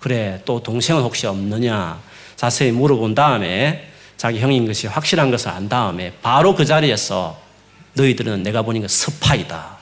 그래, 0.00 0.42
또 0.44 0.62
동생은 0.62 1.02
혹시 1.02 1.26
없느냐, 1.26 2.00
자세히 2.36 2.72
물어본 2.72 3.14
다음에 3.14 3.90
자기 4.16 4.40
형인 4.40 4.66
것이 4.66 4.88
확실한 4.88 5.30
것을 5.30 5.48
안 5.48 5.68
다음에 5.68 6.12
바로 6.20 6.54
그 6.54 6.64
자리에서 6.64 7.38
너희들은 7.94 8.42
내가 8.42 8.62
보니까 8.62 8.88
스파이다. 8.88 9.78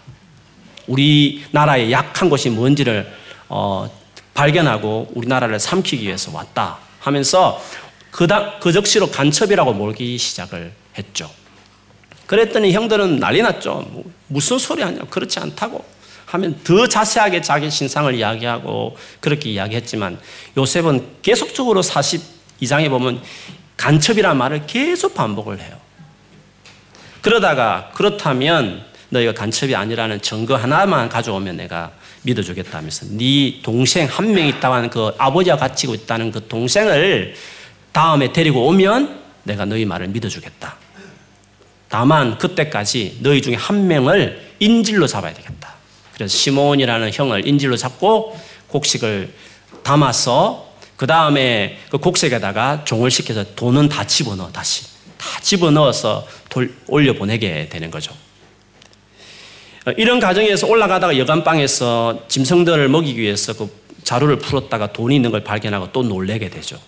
우리 0.87 1.45
나라의 1.51 1.91
약한 1.91 2.29
곳이 2.29 2.51
뭔지를 2.51 3.11
어, 3.49 3.91
발견하고 4.35 5.13
우리나라를 5.15 5.59
삼키기 5.59 6.05
위해서 6.05 6.31
왔다 6.33 6.79
하면서 7.01 7.63
그다, 8.11 8.59
그 8.59 8.73
적시로 8.73 9.11
간첩이라고 9.11 9.73
몰기 9.73 10.17
시작을 10.19 10.73
했죠. 10.99 11.31
그랬더니 12.27 12.73
형들은 12.73 13.19
난리 13.21 13.43
났죠. 13.43 13.87
뭐, 13.91 14.05
무슨 14.29 14.59
소리 14.59 14.83
하냐. 14.83 15.01
그렇지 15.11 15.39
않다고. 15.39 15.85
하면 16.27 16.59
더 16.65 16.89
자세하게 16.89 17.41
자기 17.41 17.71
신상을 17.71 18.13
이야기하고 18.13 18.97
그렇게 19.21 19.51
이야기했지만 19.51 20.19
요셉은 20.57 21.07
계속적으로 21.23 21.83
42장에 21.83 22.91
보면 22.91 23.23
간첩이라는 23.77 24.37
말을 24.37 24.67
계속 24.67 25.15
반복을 25.15 25.61
해요. 25.61 25.77
그러다가 27.21 27.91
그렇다면 27.95 28.85
너희가 29.11 29.35
간첩이 29.35 29.77
아니라는 29.77 30.21
증거 30.21 30.57
하나만 30.57 31.09
가져오면 31.09 31.57
내가 31.59 31.93
믿어주겠다면서 32.23 33.07
네 33.11 33.61
동생 33.63 34.09
한 34.09 34.33
명 34.33 34.49
있다고 34.49 34.75
하는 34.75 34.91
그 34.91 35.13
아버지와 35.17 35.57
같이 35.57 35.89
있다는 35.89 36.33
그 36.33 36.49
동생을 36.49 37.35
다음에 37.93 38.33
데리고 38.33 38.67
오면 38.67 39.21
내가 39.45 39.65
너희 39.65 39.85
말을 39.85 40.09
믿어주겠다. 40.09 40.77
다만 41.97 42.37
그때까지 42.37 43.21
너희 43.21 43.41
중에 43.41 43.55
한 43.55 43.87
명을 43.87 44.39
인질로 44.59 45.07
잡아야 45.07 45.33
되겠다. 45.33 45.77
그래서 46.13 46.37
시몬이라는 46.37 47.11
형을 47.11 47.49
인질로 47.49 47.79
잡고 47.79 48.39
곡식을 48.67 49.33
담아서 49.83 50.75
그 50.97 51.07
다음에 51.07 51.79
그 51.89 51.97
곡색에다가 51.97 52.85
종을 52.85 53.11
시켜서 53.11 53.47
돈은 53.55 53.89
다 53.89 54.07
집어넣어 54.07 54.53
다시 54.53 54.85
다 55.17 55.41
집어넣어서 55.41 56.29
돌, 56.51 56.75
올려 56.87 57.15
보내게 57.15 57.71
되는 57.71 57.91
거죠. 57.91 58.13
어, 59.87 59.93
이런 59.93 60.21
과정에서 60.21 60.67
올라가다가 60.67 61.17
여간방에서 61.17 62.25
짐승들을 62.29 62.91
먹이기 62.91 63.19
위해서 63.19 63.55
그 63.55 63.75
자루를 64.05 64.39
풀었다가 64.41 64.93
돈이 64.93 65.17
있는 65.17 65.31
걸 65.31 65.43
발견하고 65.43 65.93
또 65.93 66.03
놀래게 66.03 66.51
되죠. 66.51 66.79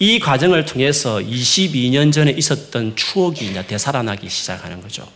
이 0.00 0.20
과정을 0.20 0.64
통해서 0.64 1.18
22년 1.18 2.12
전에 2.12 2.30
있었던 2.30 2.94
추억이 2.94 3.50
이제 3.50 3.66
되살아나기 3.66 4.28
시작하는 4.28 4.80
거죠. 4.80 5.06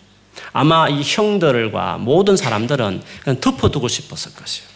아마 0.53 0.89
이 0.89 1.03
형들과 1.03 1.99
모든 1.99 2.37
사람들은 2.37 3.03
그냥 3.23 3.41
덮어두고 3.41 3.87
싶었을 3.87 4.35
것이에요. 4.35 4.73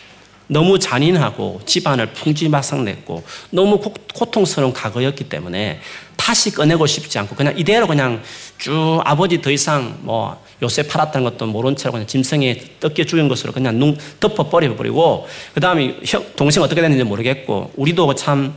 너무 0.49 0.79
잔인하고 0.79 1.61
집안을 1.67 2.13
풍지마상 2.13 2.85
냈고 2.85 3.25
너무 3.51 3.81
고통스러운 3.81 4.73
과거였기 4.73 5.29
때문에 5.29 5.81
다시 6.17 6.55
꺼내고 6.55 6.87
싶지 6.87 7.19
않고 7.19 7.35
그냥 7.35 7.59
이대로 7.59 7.89
그냥 7.89 8.23
쭉 8.59 9.01
아버지 9.05 9.43
더 9.43 9.51
이상 9.51 9.99
뭐 10.03 10.41
요새 10.63 10.85
팔았다는 10.85 11.29
것도 11.31 11.47
모른 11.47 11.75
채로 11.75 11.93
그냥 11.93 12.07
짐승에 12.07 12.77
뜯겨 12.79 13.05
죽인 13.05 13.29
것으로 13.29 13.53
그냥 13.53 13.79
눈 13.79 13.99
덮어 14.21 14.49
버려버리고 14.49 15.27
그 15.53 15.61
다음에 15.61 15.97
동생 16.37 16.63
어떻게 16.63 16.81
됐는지 16.81 17.03
모르겠고 17.03 17.73
우리도 17.77 18.15
참 18.15 18.55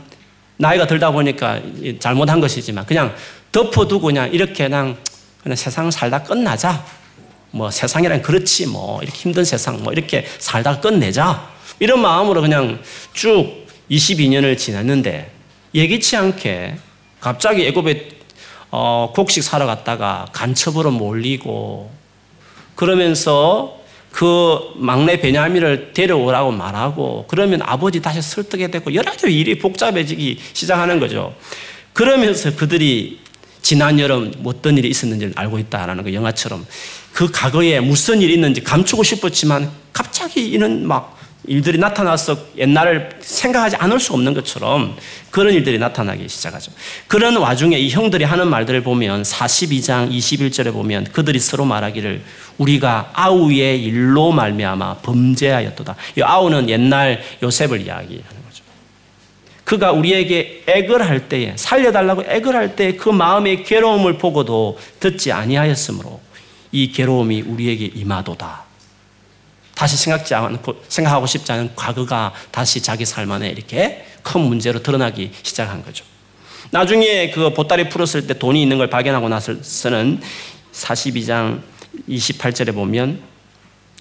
나이가 0.60 0.86
들다 0.86 1.10
보니까 1.10 1.58
잘못한 1.98 2.38
것이지만 2.38 2.84
그냥 2.84 3.14
덮어두고 3.50 4.08
그냥 4.08 4.30
이렇게 4.30 4.64
그냥 4.64 4.98
그냥 5.42 5.56
세상 5.56 5.90
살다 5.90 6.22
끝나자. 6.22 6.84
뭐 7.50 7.70
세상이란 7.70 8.20
그렇지 8.20 8.66
뭐. 8.66 9.02
이렇게 9.02 9.18
힘든 9.18 9.42
세상 9.44 9.82
뭐 9.82 9.92
이렇게 9.92 10.26
살다 10.38 10.80
끝내자. 10.80 11.48
이런 11.78 12.00
마음으로 12.00 12.42
그냥 12.42 12.78
쭉 13.14 13.66
22년을 13.90 14.58
지났는데 14.58 15.32
예기치 15.74 16.16
않게 16.16 16.76
갑자기 17.20 17.66
애굽에 17.66 18.10
어, 18.70 19.12
곡식 19.16 19.42
사러 19.42 19.64
갔다가 19.64 20.26
간첩으로 20.32 20.90
몰리고 20.90 21.90
그러면서 22.74 23.79
그 24.10 24.58
막내 24.76 25.20
베냐민을 25.20 25.92
데려오라고 25.92 26.50
말하고 26.52 27.26
그러면 27.28 27.60
아버지 27.62 28.00
다시 28.00 28.20
설득해 28.20 28.68
되고 28.68 28.92
여러 28.94 29.10
가지 29.10 29.32
일이 29.32 29.58
복잡해지기 29.58 30.38
시작하는 30.52 30.98
거죠. 30.98 31.34
그러면서 31.92 32.54
그들이 32.54 33.20
지난 33.62 34.00
여름 34.00 34.32
어떤 34.44 34.78
일이 34.78 34.88
있었는지를 34.88 35.34
알고 35.36 35.58
있다라는 35.58 36.04
그 36.04 36.14
영화처럼 36.14 36.66
그 37.12 37.30
과거에 37.30 37.80
무슨 37.80 38.20
일이 38.20 38.34
있는지 38.34 38.62
감추고 38.62 39.02
싶었지만 39.02 39.70
갑자기 39.92 40.48
이는 40.48 40.86
막 40.86 41.19
일들이 41.50 41.78
나타나서 41.78 42.36
옛날을 42.58 43.08
생각하지 43.20 43.74
않을 43.74 43.98
수 43.98 44.12
없는 44.12 44.34
것처럼 44.34 44.96
그런 45.32 45.52
일들이 45.52 45.80
나타나기 45.80 46.28
시작하죠. 46.28 46.70
그런 47.08 47.36
와중에 47.36 47.76
이 47.76 47.90
형들이 47.90 48.22
하는 48.22 48.46
말들을 48.46 48.84
보면 48.84 49.22
42장 49.22 50.12
21절에 50.12 50.72
보면 50.72 51.06
그들이 51.10 51.40
서로 51.40 51.64
말하기를 51.64 52.22
우리가 52.58 53.10
아우의 53.14 53.82
일로 53.82 54.30
말미암아 54.30 54.98
범죄하였도다. 54.98 55.96
이 56.18 56.22
아우는 56.22 56.68
옛날 56.68 57.20
요셉을 57.42 57.80
이야기하는 57.80 58.44
거죠. 58.46 58.62
그가 59.64 59.90
우리에게 59.90 60.62
액을 60.68 61.04
할 61.04 61.28
때에 61.28 61.54
살려달라고 61.56 62.26
액을 62.28 62.54
할때 62.54 62.94
그 62.94 63.08
마음의 63.08 63.64
괴로움을 63.64 64.18
보고도 64.18 64.78
듣지 65.00 65.32
아니하였으므로 65.32 66.20
이 66.70 66.92
괴로움이 66.92 67.40
우리에게 67.40 67.86
임하도다. 67.86 68.69
다시 69.80 69.96
생각지 69.96 70.34
않고 70.34 70.82
생각하고 70.88 71.24
싶지 71.24 71.50
않은 71.52 71.70
과거가 71.74 72.34
다시 72.50 72.82
자기 72.82 73.06
삶 73.06 73.32
안에 73.32 73.48
이렇게 73.48 74.04
큰 74.22 74.42
문제로 74.42 74.82
드러나기 74.82 75.30
시작한 75.42 75.82
거죠. 75.82 76.04
나중에 76.70 77.30
그 77.30 77.54
보따리 77.54 77.88
풀었을 77.88 78.26
때 78.26 78.38
돈이 78.38 78.60
있는 78.60 78.76
걸 78.76 78.90
발견하고 78.90 79.30
나서는 79.30 80.20
42장 80.74 81.62
28절에 82.10 82.74
보면 82.74 83.22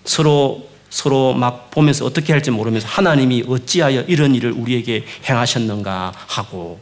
서로 0.03 0.67
서로 0.89 1.33
막 1.33 1.71
보면서 1.71 2.03
어떻게 2.03 2.33
할지 2.33 2.51
모르면서 2.51 2.85
하나님이 2.85 3.45
어찌하여 3.47 4.01
이런 4.01 4.35
일을 4.35 4.51
우리에게 4.51 5.05
행하셨는가 5.29 6.11
하고 6.27 6.81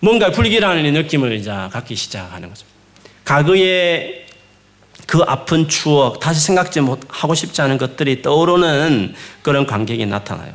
뭔가 0.00 0.30
불길한 0.30 0.82
느낌을 0.82 1.34
이제 1.34 1.50
갖기 1.50 1.94
시작하는 1.94 2.48
거죠. 2.48 2.64
과거에 3.26 4.25
그 5.06 5.22
아픈 5.26 5.68
추억, 5.68 6.18
다시 6.20 6.40
생각지 6.40 6.80
못하고 6.80 7.34
싶지 7.34 7.62
않은 7.62 7.78
것들이 7.78 8.22
떠오르는 8.22 9.14
그런 9.42 9.66
관객이 9.66 10.04
나타나요. 10.06 10.52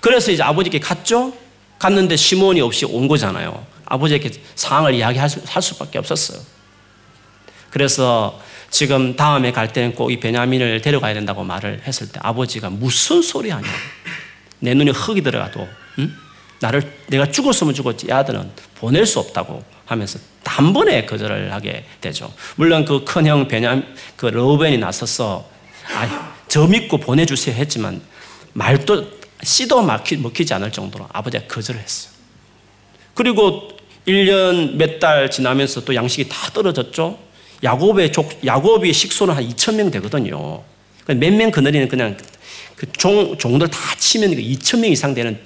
그래서 0.00 0.30
이제 0.30 0.42
아버지께 0.42 0.78
갔죠? 0.78 1.32
갔는데 1.78 2.16
시몬이 2.16 2.60
없이 2.60 2.84
온 2.84 3.08
거잖아요. 3.08 3.66
아버지에게 3.84 4.30
상황을 4.54 4.94
이야기할 4.94 5.28
수밖에 5.28 5.98
없었어요. 5.98 6.40
그래서 7.70 8.40
지금 8.70 9.16
다음에 9.16 9.52
갈 9.52 9.72
때는 9.72 9.94
꼭 9.94 10.10
이 10.10 10.20
베냐민을 10.20 10.80
데려가야 10.80 11.12
된다고 11.14 11.42
말을 11.44 11.82
했을 11.84 12.08
때 12.08 12.20
아버지가 12.22 12.70
무슨 12.70 13.20
소리 13.20 13.50
하냐. 13.50 13.66
내 14.60 14.74
눈에 14.74 14.92
흙이 14.92 15.22
들어가도, 15.22 15.68
응? 15.98 16.14
나를, 16.60 16.90
내가 17.08 17.26
죽었으면 17.30 17.74
죽었지. 17.74 18.06
이 18.06 18.12
아들은 18.12 18.50
보낼 18.76 19.04
수 19.04 19.18
없다고 19.18 19.64
하면서 19.86 20.18
단번에 20.42 21.06
거절을 21.06 21.52
하게 21.52 21.84
되죠. 22.00 22.32
물론 22.56 22.84
그 22.84 23.04
큰형 23.04 23.48
베냐민, 23.48 23.84
그 24.16 24.26
러벤이 24.26 24.78
나서서 24.78 25.48
아, 25.94 26.34
저 26.48 26.66
믿고 26.66 26.98
보내주세요 26.98 27.54
했지만 27.54 28.00
말도 28.52 29.06
씨도 29.42 29.82
막히, 29.82 30.16
먹히지 30.16 30.54
않을 30.54 30.70
정도로 30.70 31.08
아버지가 31.12 31.44
거절을 31.46 31.80
했어요. 31.80 32.12
그리고 33.14 33.68
1년 34.06 34.76
몇 34.76 34.98
달 34.98 35.30
지나면서 35.30 35.84
또 35.84 35.94
양식이 35.94 36.28
다 36.28 36.50
떨어졌죠. 36.52 37.18
야곱의 37.62 38.12
족, 38.12 38.44
야곱의 38.44 38.92
식소는 38.92 39.34
한 39.34 39.48
2천 39.48 39.76
명 39.76 39.90
되거든요. 39.90 40.62
그러니까 41.04 41.26
몇명 41.26 41.50
그늘이는 41.50 41.88
그냥 41.88 42.16
그 42.76 42.90
종, 42.92 43.36
종들 43.38 43.68
다 43.68 43.78
치면 43.98 44.30
2천 44.30 44.80
명 44.80 44.90
이상 44.90 45.14
되는 45.14 45.40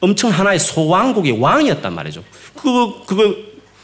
엄청 0.00 0.30
하나의 0.30 0.58
소왕국의 0.58 1.40
왕이었단 1.40 1.92
말이죠. 1.94 2.22
그, 2.54 3.04
그거 3.06 3.34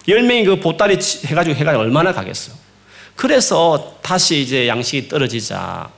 열 0.08 0.22
명이 0.22 0.44
그 0.44 0.60
보따리 0.60 0.94
해가지고 0.94 1.56
해가 1.56 1.78
얼마나 1.78 2.12
가겠어. 2.12 2.52
그래서 3.16 3.98
다시 4.02 4.40
이제 4.40 4.66
양식이 4.66 5.08
떨어지자 5.08 5.90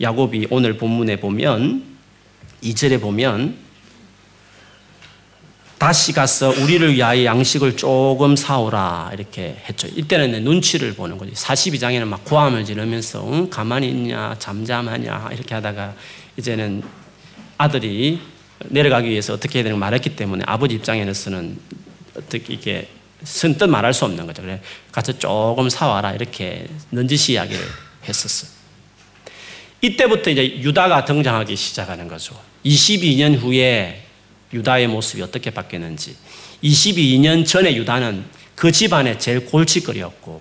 야곱이 0.00 0.48
오늘 0.50 0.76
본문에 0.76 1.16
보면 1.16 1.82
2절에 2.62 3.00
보면 3.00 3.66
다시 5.78 6.12
가서 6.12 6.48
우리를 6.48 6.94
위하여 6.94 7.24
양식을 7.24 7.76
조금 7.76 8.34
사오라 8.34 9.10
이렇게 9.12 9.56
했죠. 9.68 9.86
이때는 9.94 10.42
눈치를 10.42 10.94
보는 10.94 11.18
거지. 11.18 11.32
42장에는 11.32 12.06
막 12.06 12.24
고함을 12.24 12.64
지르면서 12.64 13.30
응? 13.30 13.50
가만히 13.50 13.90
있냐 13.90 14.34
잠잠하냐 14.38 15.28
이렇게 15.32 15.54
하다가 15.54 15.94
이제는 16.38 16.82
아들이 17.58 18.20
내려가기 18.64 19.08
위해서 19.10 19.34
어떻게 19.34 19.58
해야 19.58 19.64
되는 19.64 19.78
말했기 19.78 20.16
때문에 20.16 20.44
아버지 20.46 20.76
입장에서는 20.76 21.58
어떻게 22.16 22.52
이게 22.52 22.88
선뜻 23.22 23.68
말할 23.68 23.94
수 23.94 24.04
없는 24.04 24.26
거죠. 24.26 24.42
그래 24.42 24.60
가서 24.92 25.18
조금 25.18 25.68
사와라 25.68 26.12
이렇게 26.12 26.66
넌지시 26.90 27.32
이야기를 27.32 27.64
했었어. 28.08 28.46
이때부터 29.80 30.30
이제 30.30 30.58
유다가 30.60 31.04
등장하기 31.04 31.54
시작하는 31.54 32.08
거죠. 32.08 32.38
22년 32.64 33.38
후에 33.38 34.02
유다의 34.52 34.88
모습이 34.88 35.22
어떻게 35.22 35.50
바뀌었는지. 35.50 36.16
22년 36.62 37.46
전에 37.46 37.74
유다는 37.76 38.24
그 38.54 38.72
집안의 38.72 39.18
제일 39.18 39.46
골칫거리였고 39.46 40.40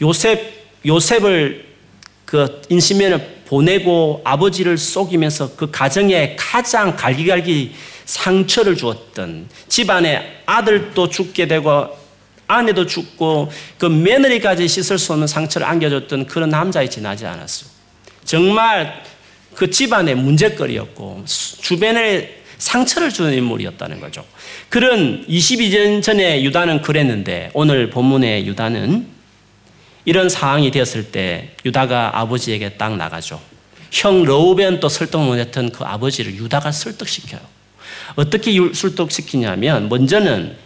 요셉 0.00 0.62
요셉을 0.84 1.72
그 2.24 2.62
인신면을 2.70 3.42
보내고 3.46 4.22
아버지를 4.24 4.78
속이면서 4.78 5.54
그 5.54 5.70
가정에 5.70 6.34
가장 6.38 6.96
갈기갈기 6.96 7.72
상처를 8.04 8.76
주었던 8.76 9.48
집안에 9.68 10.42
아들도 10.46 11.08
죽게 11.08 11.46
되고 11.46 11.96
아내도 12.46 12.86
죽고 12.86 13.50
그 13.78 13.86
며느리까지 13.86 14.68
씻을 14.68 14.98
수 14.98 15.12
없는 15.12 15.26
상처를 15.26 15.66
안겨줬던 15.66 16.26
그런 16.26 16.50
남자에 16.50 16.88
지나지 16.88 17.26
않았어. 17.26 17.66
정말 18.24 19.02
그 19.54 19.70
집안의 19.70 20.14
문제거리였고 20.16 21.24
주변에 21.26 22.42
상처를 22.58 23.10
주는 23.10 23.32
인물이었다는 23.32 24.00
거죠. 24.00 24.24
그런 24.68 25.26
22년 25.26 26.02
전에 26.02 26.42
유다는 26.44 26.82
그랬는데 26.82 27.50
오늘 27.54 27.90
본문의 27.90 28.46
유다는 28.46 29.06
이런 30.04 30.28
상황이 30.28 30.70
되었을 30.70 31.10
때 31.10 31.50
유다가 31.64 32.18
아버지에게 32.18 32.70
딱 32.74 32.96
나가죠. 32.96 33.40
형 33.90 34.24
러우벤 34.24 34.80
또 34.80 34.88
설득 34.88 35.18
못했던 35.18 35.70
그 35.70 35.84
아버지를 35.84 36.34
유다가 36.34 36.72
설득시켜요. 36.72 37.40
어떻게 38.14 38.52
설득시키냐면 38.72 39.88
먼저는 39.88 40.56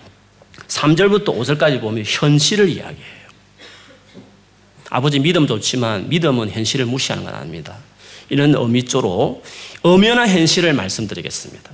3절부터 0.69 1.27
5절까지 1.27 1.81
보면 1.81 2.05
현실을 2.07 2.69
이야기해요. 2.69 3.27
아버지 4.91 5.19
믿음 5.19 5.47
좋지만 5.47 6.09
믿음은 6.09 6.51
현실을 6.51 6.87
무시하는 6.87 7.25
건 7.25 7.35
아닙니다. 7.35 7.77
이런 8.29 8.55
의미조로 8.55 9.43
엄연한 9.83 10.29
현실을 10.29 10.73
말씀드리겠습니다. 10.73 11.71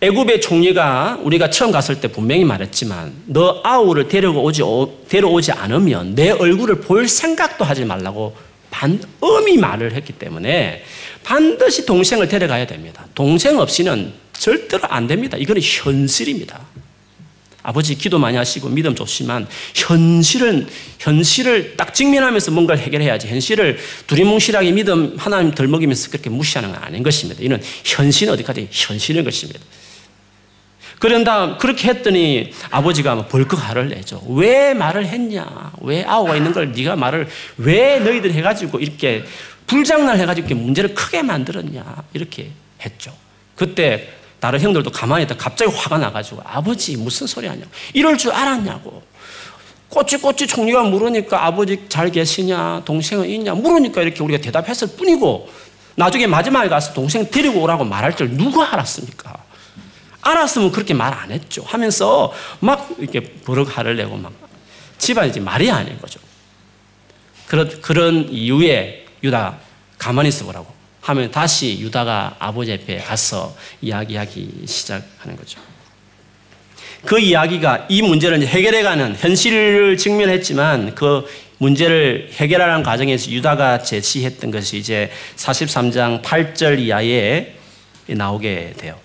애굽의 0.00 0.42
총리가 0.42 1.20
우리가 1.22 1.48
처음 1.50 1.70
갔을 1.70 2.00
때 2.00 2.08
분명히 2.08 2.44
말했지만 2.44 3.14
너 3.26 3.60
아우를 3.64 4.08
데려오지 4.08 4.62
데려오지 5.08 5.52
않으면 5.52 6.14
내 6.14 6.30
얼굴을 6.30 6.82
볼 6.82 7.08
생각도 7.08 7.64
하지 7.64 7.84
말라고 7.84 8.36
반엄히 8.76 9.56
말을 9.56 9.94
했기 9.94 10.12
때문에 10.12 10.84
반드시 11.24 11.86
동생을 11.86 12.28
데려가야 12.28 12.66
됩니다. 12.66 13.06
동생 13.14 13.58
없이는 13.58 14.12
절대로 14.34 14.84
안 14.88 15.06
됩니다. 15.06 15.38
이거는 15.38 15.62
현실입니다. 15.62 16.60
아버지 17.62 17.96
기도 17.96 18.18
많이 18.18 18.36
하시고 18.36 18.68
믿음 18.68 18.94
좋지만 18.94 19.48
현실은 19.74 20.68
현실을 20.98 21.76
딱 21.76 21.94
직면하면서 21.94 22.52
뭔가를 22.52 22.80
해결해야지 22.82 23.26
현실을 23.26 23.78
두리뭉실하게 24.06 24.70
믿음 24.72 25.16
하나님 25.18 25.52
덜 25.52 25.66
먹이면서 25.66 26.10
그렇게 26.10 26.30
무시하는 26.30 26.70
건 26.70 26.80
아닌 26.80 27.02
것입니다. 27.02 27.42
이는 27.42 27.60
현실은 27.82 28.34
어디까지 28.34 28.68
현실인 28.70 29.24
것입니다. 29.24 29.58
그런 30.98 31.24
다음 31.24 31.58
그렇게 31.58 31.88
했더니 31.88 32.52
아버지가 32.70 33.26
벌컥 33.26 33.68
화를 33.68 33.88
내죠. 33.88 34.22
왜 34.28 34.72
말을 34.74 35.06
했냐? 35.06 35.72
왜 35.82 36.04
아우가 36.04 36.36
있는 36.36 36.52
걸 36.52 36.72
네가 36.72 36.96
말을 36.96 37.28
왜 37.58 37.98
너희들 37.98 38.32
해가지고 38.32 38.78
이렇게 38.78 39.24
불장난 39.66 40.18
해가지고 40.20 40.46
이렇게 40.46 40.62
문제를 40.62 40.94
크게 40.94 41.22
만들었냐? 41.22 42.04
이렇게 42.14 42.50
했죠. 42.80 43.12
그때 43.54 44.08
다른 44.40 44.60
형들도 44.60 44.90
가만히 44.90 45.24
있다 45.24 45.36
갑자기 45.36 45.74
화가 45.74 45.98
나가지고 45.98 46.42
아버지 46.44 46.96
무슨 46.96 47.26
소리 47.26 47.46
하냐고 47.46 47.68
이럴 47.94 48.18
줄 48.18 48.32
알았냐고 48.32 49.02
꼬치꼬치 49.88 50.46
총리가 50.46 50.82
물으니까 50.84 51.46
아버지 51.46 51.84
잘 51.88 52.10
계시냐 52.10 52.82
동생은 52.84 53.28
있냐 53.28 53.54
물으니까 53.54 54.02
이렇게 54.02 54.22
우리가 54.22 54.40
대답했을 54.40 54.88
뿐이고 54.96 55.48
나중에 55.94 56.26
마지막에 56.26 56.68
가서 56.68 56.92
동생 56.92 57.28
데리고 57.30 57.62
오라고 57.62 57.84
말할 57.84 58.14
줄 58.14 58.30
누가 58.36 58.72
알았습니까? 58.74 59.45
알았으면 60.26 60.72
그렇게 60.72 60.94
말 60.94 61.12
안 61.16 61.30
했죠. 61.30 61.62
하면서 61.66 62.32
막 62.60 62.88
이렇게 62.98 63.20
버럭 63.20 63.76
화를 63.76 63.96
내고 63.96 64.16
막 64.16 64.32
집안이 64.98 65.30
이제 65.30 65.40
말이 65.40 65.70
아닌 65.70 65.98
거죠. 66.00 66.20
그런, 67.46 67.80
그런 67.80 68.28
이유에 68.30 69.06
유다 69.22 69.58
가만히 69.98 70.28
있어 70.28 70.44
보라고 70.44 70.74
하면 71.00 71.30
다시 71.30 71.78
유다가 71.80 72.34
아버지 72.38 72.72
앞에 72.72 72.98
가서 72.98 73.54
이야기하기 73.80 74.64
시작하는 74.66 75.36
거죠. 75.36 75.60
그 77.04 77.20
이야기가 77.20 77.86
이 77.88 78.02
문제를 78.02 78.44
해결해가는 78.44 79.14
현실을 79.16 79.96
직면했지만 79.96 80.94
그 80.96 81.24
문제를 81.58 82.30
해결하는 82.34 82.82
과정에서 82.82 83.30
유다가 83.30 83.82
제시했던 83.82 84.50
것이 84.50 84.78
이제 84.78 85.10
43장 85.36 86.22
8절 86.22 86.80
이하에 86.80 87.54
나오게 88.08 88.74
돼요. 88.76 88.98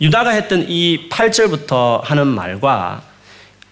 유다가 0.00 0.30
했던 0.30 0.66
이 0.68 1.08
8절부터 1.10 2.02
하는 2.02 2.26
말과 2.26 3.02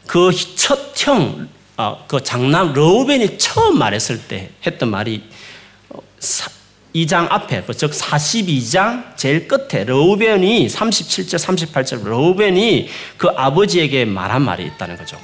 그 0.07 0.31
첫 0.67 0.93
형, 0.97 1.49
어, 1.77 2.05
그 2.09 2.23
장남 2.23 2.73
러우벤이 2.73 3.39
처음 3.39 3.79
말했을 3.79 4.21
때 4.23 4.51
했던 4.67 4.91
말이 4.91 5.23
2장 6.95 7.31
앞에, 7.31 7.65
즉 7.77 7.91
42장 7.93 9.17
제일 9.17 9.47
끝에 9.47 9.85
러우벤이 9.85 10.67
37절, 10.67 11.73
38절 11.73 12.09
러우벤이 12.09 12.89
그 13.19 13.29
아버지에게 13.29 14.07
말한 14.07 14.43
말이 14.43 14.65
있다는 14.65 14.97
거죠. 14.97 15.19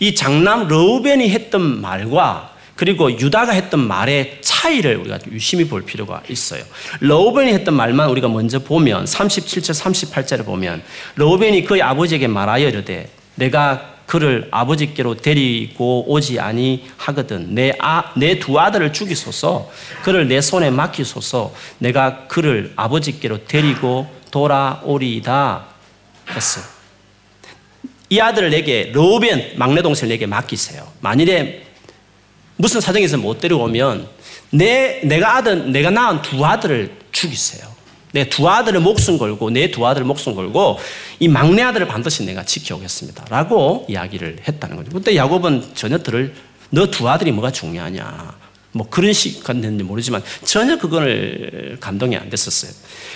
이 0.00 0.14
장남 0.14 0.66
러우벤이 0.68 1.30
했던 1.30 1.80
말과 1.80 2.51
그리고 2.76 3.10
유다가 3.10 3.52
했던 3.52 3.86
말의 3.86 4.38
차이를 4.40 4.96
우리가 4.96 5.18
유심히 5.30 5.68
볼 5.68 5.82
필요가 5.84 6.22
있어요. 6.28 6.62
러우벤이 7.00 7.52
했던 7.52 7.74
말만 7.74 8.08
우리가 8.10 8.28
먼저 8.28 8.58
보면 8.58 9.04
37절 9.04 9.72
38절을 9.72 10.44
보면 10.44 10.82
러우벤이 11.16 11.64
그의 11.64 11.82
아버지에게 11.82 12.26
말하여 12.28 12.68
이르되 12.68 13.08
내가 13.34 13.92
그를 14.06 14.48
아버지께로 14.50 15.16
데리고 15.16 16.04
오지 16.10 16.38
아니하거든 16.40 17.54
내 17.54 17.72
아, 17.78 18.12
내 18.16 18.38
두 18.38 18.58
아들을 18.58 18.92
죽이소서 18.92 19.70
그를 20.02 20.28
내 20.28 20.40
손에 20.40 20.70
맡기소서 20.70 21.54
내가 21.78 22.26
그를 22.26 22.72
아버지께로 22.76 23.44
데리고 23.46 24.06
돌아오리다 24.30 25.66
했어요. 26.30 26.64
이 28.10 28.20
아들을 28.20 28.50
내게 28.50 28.90
러벤 28.92 29.52
막내 29.56 29.80
동생을 29.80 30.10
내게 30.10 30.26
맡기세요. 30.26 30.86
만일에 31.00 31.64
무슨 32.62 32.80
사정에서 32.80 33.16
못 33.16 33.40
데려오면 33.40 34.06
내, 34.50 35.00
내가 35.02 35.36
아들, 35.38 35.72
내가 35.72 35.90
낳은 35.90 36.22
두 36.22 36.46
아들을 36.46 36.92
죽이세요. 37.10 37.66
내 38.12 38.28
두 38.28 38.48
아들을 38.48 38.78
목숨 38.78 39.18
걸고, 39.18 39.50
내 39.50 39.72
두 39.72 39.84
아들을 39.84 40.06
목숨 40.06 40.36
걸고, 40.36 40.78
이 41.18 41.26
막내 41.26 41.62
아들을 41.62 41.88
반드시 41.88 42.24
내가 42.24 42.44
지켜오겠습니다. 42.44 43.24
라고 43.30 43.84
이야기를 43.88 44.36
했다는 44.46 44.76
거죠. 44.76 44.92
그때 44.92 45.16
야곱은 45.16 45.74
전혀 45.74 45.98
들을, 45.98 46.34
너 46.70 46.86
두 46.86 47.08
아들이 47.08 47.32
뭐가 47.32 47.50
중요하냐. 47.50 48.32
뭐 48.74 48.88
그런 48.88 49.12
식이 49.12 49.42
됐는지 49.42 49.82
모르지만 49.82 50.22
전혀 50.44 50.78
그거를 50.78 51.78
감동이 51.80 52.16
안 52.16 52.30
됐었어요. 52.30 52.70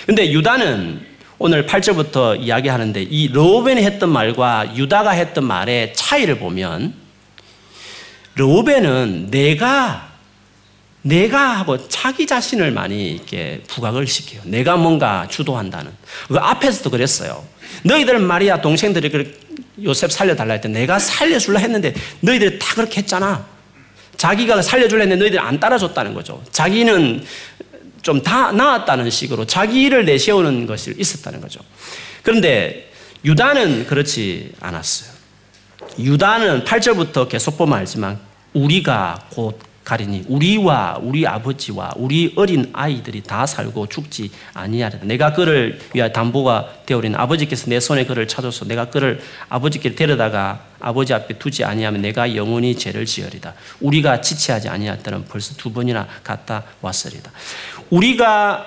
근데 0.05 0.29
유다는 0.29 0.99
오늘 1.39 1.65
8절부터 1.65 2.41
이야기하는데 2.41 3.01
이 3.03 3.29
로벤이 3.29 3.81
했던 3.81 4.09
말과 4.09 4.75
유다가 4.75 5.11
했던 5.11 5.45
말의 5.45 5.93
차이를 5.93 6.37
보면 6.37 7.06
르우벤은 8.37 9.27
내가 9.31 10.07
내가 11.01 11.57
하고 11.59 11.87
자기 11.87 12.27
자신을 12.27 12.71
많이 12.71 13.11
이렇게 13.13 13.61
부각을 13.67 14.07
시켜요. 14.07 14.41
내가 14.45 14.75
뭔가 14.75 15.27
주도한다는. 15.29 15.91
그 16.27 16.37
앞에서도 16.37 16.89
그랬어요. 16.89 17.45
너희들 17.83 18.19
말이야 18.19 18.61
동생들이 18.61 19.09
그 19.09 19.39
요셉 19.83 20.11
살려달라 20.11 20.53
했때 20.55 20.67
내가 20.67 20.99
살려줄라 20.99 21.59
했는데 21.59 21.93
너희들이 22.21 22.59
다 22.59 22.75
그렇게 22.75 22.97
했잖아. 22.97 23.45
자기가 24.17 24.61
살려줄라 24.61 25.01
했는데 25.01 25.19
너희들이 25.19 25.39
안 25.39 25.59
따라줬다는 25.59 26.13
거죠. 26.13 26.43
자기는 26.51 27.23
좀 28.01 28.23
다 28.23 28.51
나았다는 28.53 29.09
식으로 29.09 29.45
자기를 29.45 30.05
내세우는 30.05 30.65
것이 30.65 30.93
있었다는 30.97 31.41
거죠. 31.41 31.59
그런데 32.23 32.91
유다는 33.25 33.85
그렇지 33.85 34.53
않았어요. 34.61 35.11
유다는 35.99 36.63
8절부터 36.63 37.27
계속 37.27 37.57
보면 37.57 37.79
알지만 37.79 38.19
우리가 38.53 39.27
곧 39.31 39.59
가리니 39.87 40.25
우리와 40.27 40.99
우리 41.01 41.25
아버지와 41.25 41.93
우리 41.95 42.33
어린 42.35 42.69
아이들이 42.73 43.23
다 43.23 43.45
살고 43.45 43.87
죽지 43.87 44.31
아니하리다. 44.53 45.05
내가 45.05 45.31
그를 45.31 45.79
위하여 45.93 46.11
담보가 46.11 46.83
되어린 46.85 47.15
아버지께서 47.15 47.69
내 47.69 47.79
손에 47.79 48.05
그를 48.05 48.27
찾아서 48.27 48.65
내가 48.65 48.89
그를 48.89 49.21
아버지께 49.47 49.95
데려다가 49.95 50.65
아버지 50.81 51.13
앞에 51.13 51.37
두지 51.39 51.63
아니하면 51.63 52.01
내가 52.01 52.35
영원히 52.35 52.75
죄를 52.75 53.05
지으리다. 53.05 53.53
우리가 53.79 54.19
지체하지 54.19 54.67
아니하였다는 54.67 55.23
벌써 55.23 55.55
두 55.55 55.71
번이나 55.71 56.05
갔다 56.21 56.63
왔으리다. 56.81 57.31
우리가 57.89 58.65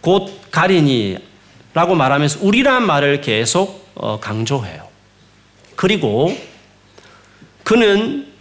곧 0.00 0.40
가리니라고 0.50 1.94
말하면서 1.96 2.38
우리란 2.40 2.86
말을 2.86 3.20
계속 3.20 3.90
어, 3.94 4.18
강조해요. 4.20 4.88
그리고 5.76 6.34
그는 7.62 8.32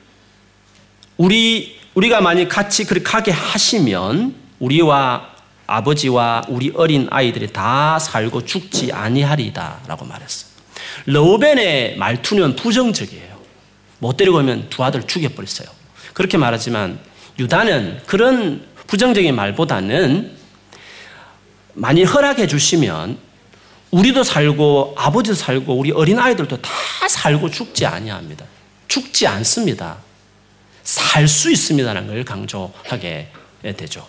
우리, 1.18 1.80
우리가 1.94 2.22
만약 2.22 2.50
같이 2.50 2.86
그렇게 2.86 3.10
하게 3.10 3.32
하시면 3.32 4.36
우리와 4.60 5.34
아버지와 5.68 6.44
우리 6.50 6.72
어린 6.76 7.08
아이들이 7.10 7.52
다 7.52 8.00
살고 8.00 8.46
죽지 8.46 8.92
아니하리다 8.92 9.82
라고 9.88 10.06
말했어요. 10.06 10.52
러벤의 11.06 11.98
말투는 11.98 12.56
부정적이에요. 12.56 13.34
못 14.00 14.18
데리고 14.18 14.38
오면 14.38 14.70
두 14.70 14.84
아들 14.84 15.04
죽여버렸어요. 15.04 15.68
그렇게 16.14 16.38
말하지만 16.38 17.00
유다는 17.40 18.02
그런 18.06 18.66
부정적인 18.88 19.36
말보다는 19.36 20.38
많이 21.74 22.04
허락해 22.04 22.48
주시면 22.48 23.18
우리도 23.92 24.24
살고 24.24 24.96
아버지도 24.98 25.36
살고 25.36 25.76
우리 25.76 25.92
어린 25.92 26.20
아이들도 26.20 26.62
다 26.62 26.70
살고 27.08 27.50
죽지 27.50 27.86
아니합니다. 27.86 28.46
죽지 28.88 29.28
않습니다. 29.28 29.98
살 30.84 31.28
수 31.28 31.52
있습니다라는 31.52 32.08
걸 32.10 32.24
강조하게 32.24 33.30
되죠. 33.78 34.06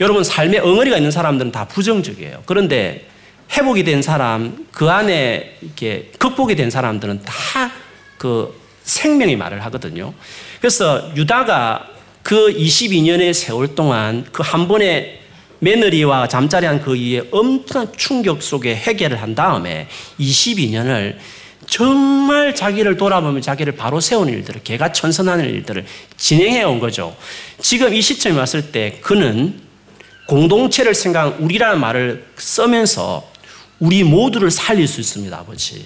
여러분 0.00 0.24
삶에 0.24 0.58
엉어리가 0.58 0.96
있는 0.96 1.10
사람들은 1.10 1.52
다 1.52 1.66
부정적이에요. 1.66 2.42
그런데 2.46 3.06
회복이 3.52 3.84
된 3.84 4.00
사람, 4.02 4.66
그 4.72 4.90
안에 4.90 5.58
이렇게 5.60 6.10
극복이 6.18 6.56
된 6.56 6.70
사람들은 6.70 7.22
다 7.24 7.84
그 8.24 8.58
생명이 8.84 9.36
말을 9.36 9.62
하거든요. 9.66 10.14
그래서 10.58 11.12
유다가 11.14 11.88
그 12.22 12.54
22년의 12.54 13.34
세월 13.34 13.74
동안 13.74 14.24
그 14.32 14.42
한 14.42 14.66
번의 14.66 15.20
며느리와 15.58 16.28
잠자리한 16.28 16.80
그 16.80 16.96
이에 16.96 17.22
엄청난 17.30 17.92
충격 17.96 18.42
속에 18.42 18.74
해결을 18.74 19.20
한 19.20 19.34
다음에 19.34 19.88
22년을 20.18 21.16
정말 21.66 22.54
자기를 22.54 22.96
돌아보면 22.96 23.42
자기를 23.42 23.76
바로 23.76 24.00
세우는 24.00 24.32
일들을, 24.32 24.62
개가 24.62 24.92
천선하는 24.92 25.44
일들을 25.46 25.84
진행해 26.16 26.62
온 26.62 26.80
거죠. 26.80 27.16
지금 27.60 27.94
이 27.94 28.00
시점에 28.00 28.38
왔을 28.38 28.72
때 28.72 28.98
그는 29.00 29.60
공동체를 30.26 30.94
생각한 30.94 31.42
우리라는 31.42 31.80
말을 31.80 32.26
쓰면서 32.36 33.28
우리 33.78 34.04
모두를 34.04 34.50
살릴 34.50 34.88
수 34.88 35.00
있습니다, 35.00 35.36
아버지. 35.36 35.84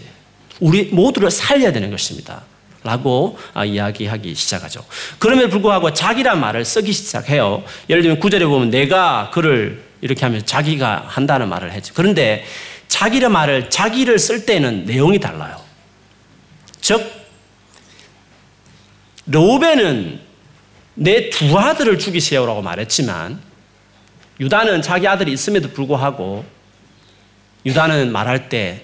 우리 0.60 0.84
모두를 0.84 1.30
살려야 1.30 1.72
되는 1.72 1.90
것입니다. 1.90 2.42
라고 2.84 3.36
아, 3.54 3.64
이야기하기 3.64 4.34
시작하죠. 4.34 4.84
그럼에도 5.18 5.48
불구하고 5.48 5.92
자기란 5.92 6.40
말을 6.40 6.64
쓰기 6.64 6.92
시작해요. 6.92 7.64
예를 7.90 8.02
들면 8.02 8.20
구절에 8.20 8.46
보면 8.46 8.70
내가 8.70 9.30
그를 9.34 9.82
이렇게 10.00 10.24
하면 10.24 10.46
자기가 10.46 11.04
한다는 11.08 11.48
말을 11.48 11.72
했죠. 11.72 11.92
그런데 11.94 12.44
자기의 12.86 13.28
말을 13.28 13.68
자기를 13.68 14.18
쓸 14.18 14.46
때는 14.46 14.84
내용이 14.84 15.18
달라요. 15.18 15.67
즉 16.80 17.12
로벤은 19.26 20.20
내 20.94 21.30
두 21.30 21.56
아들을 21.56 21.98
죽이세요라고 21.98 22.60
말했지만 22.62 23.40
유다는 24.40 24.82
자기 24.82 25.06
아들이 25.06 25.32
있음에도 25.32 25.70
불구하고 25.70 26.44
유다는 27.66 28.10
말할 28.10 28.48
때 28.48 28.82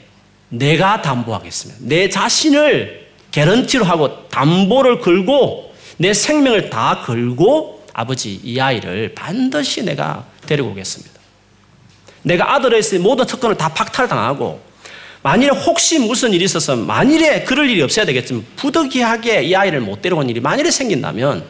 내가 0.48 1.02
담보하겠습니다. 1.02 1.80
내 1.88 2.08
자신을 2.08 3.08
개런티로 3.32 3.84
하고 3.84 4.28
담보를 4.28 5.00
걸고 5.00 5.74
내 5.96 6.12
생명을 6.14 6.70
다 6.70 7.02
걸고 7.04 7.84
아버지 7.92 8.40
이 8.44 8.60
아이를 8.60 9.14
반드시 9.14 9.84
내가 9.84 10.24
데리고 10.46 10.70
오겠습니다. 10.70 11.12
내가 12.22 12.54
아들에 12.54 12.78
있을 12.78 13.00
모든 13.00 13.26
특권을 13.26 13.56
다 13.56 13.68
박탈당하고 13.74 14.60
만일에 15.24 15.48
혹시 15.48 15.98
무슨 15.98 16.34
일이 16.34 16.44
있어서 16.44 16.76
만일에 16.76 17.44
그럴 17.44 17.70
일이 17.70 17.80
없어야 17.80 18.04
되겠지만 18.04 18.44
부득이하게 18.56 19.44
이 19.44 19.54
아이를 19.54 19.80
못 19.80 20.02
데려온 20.02 20.28
일이 20.28 20.38
만일에 20.38 20.70
생긴다면 20.70 21.46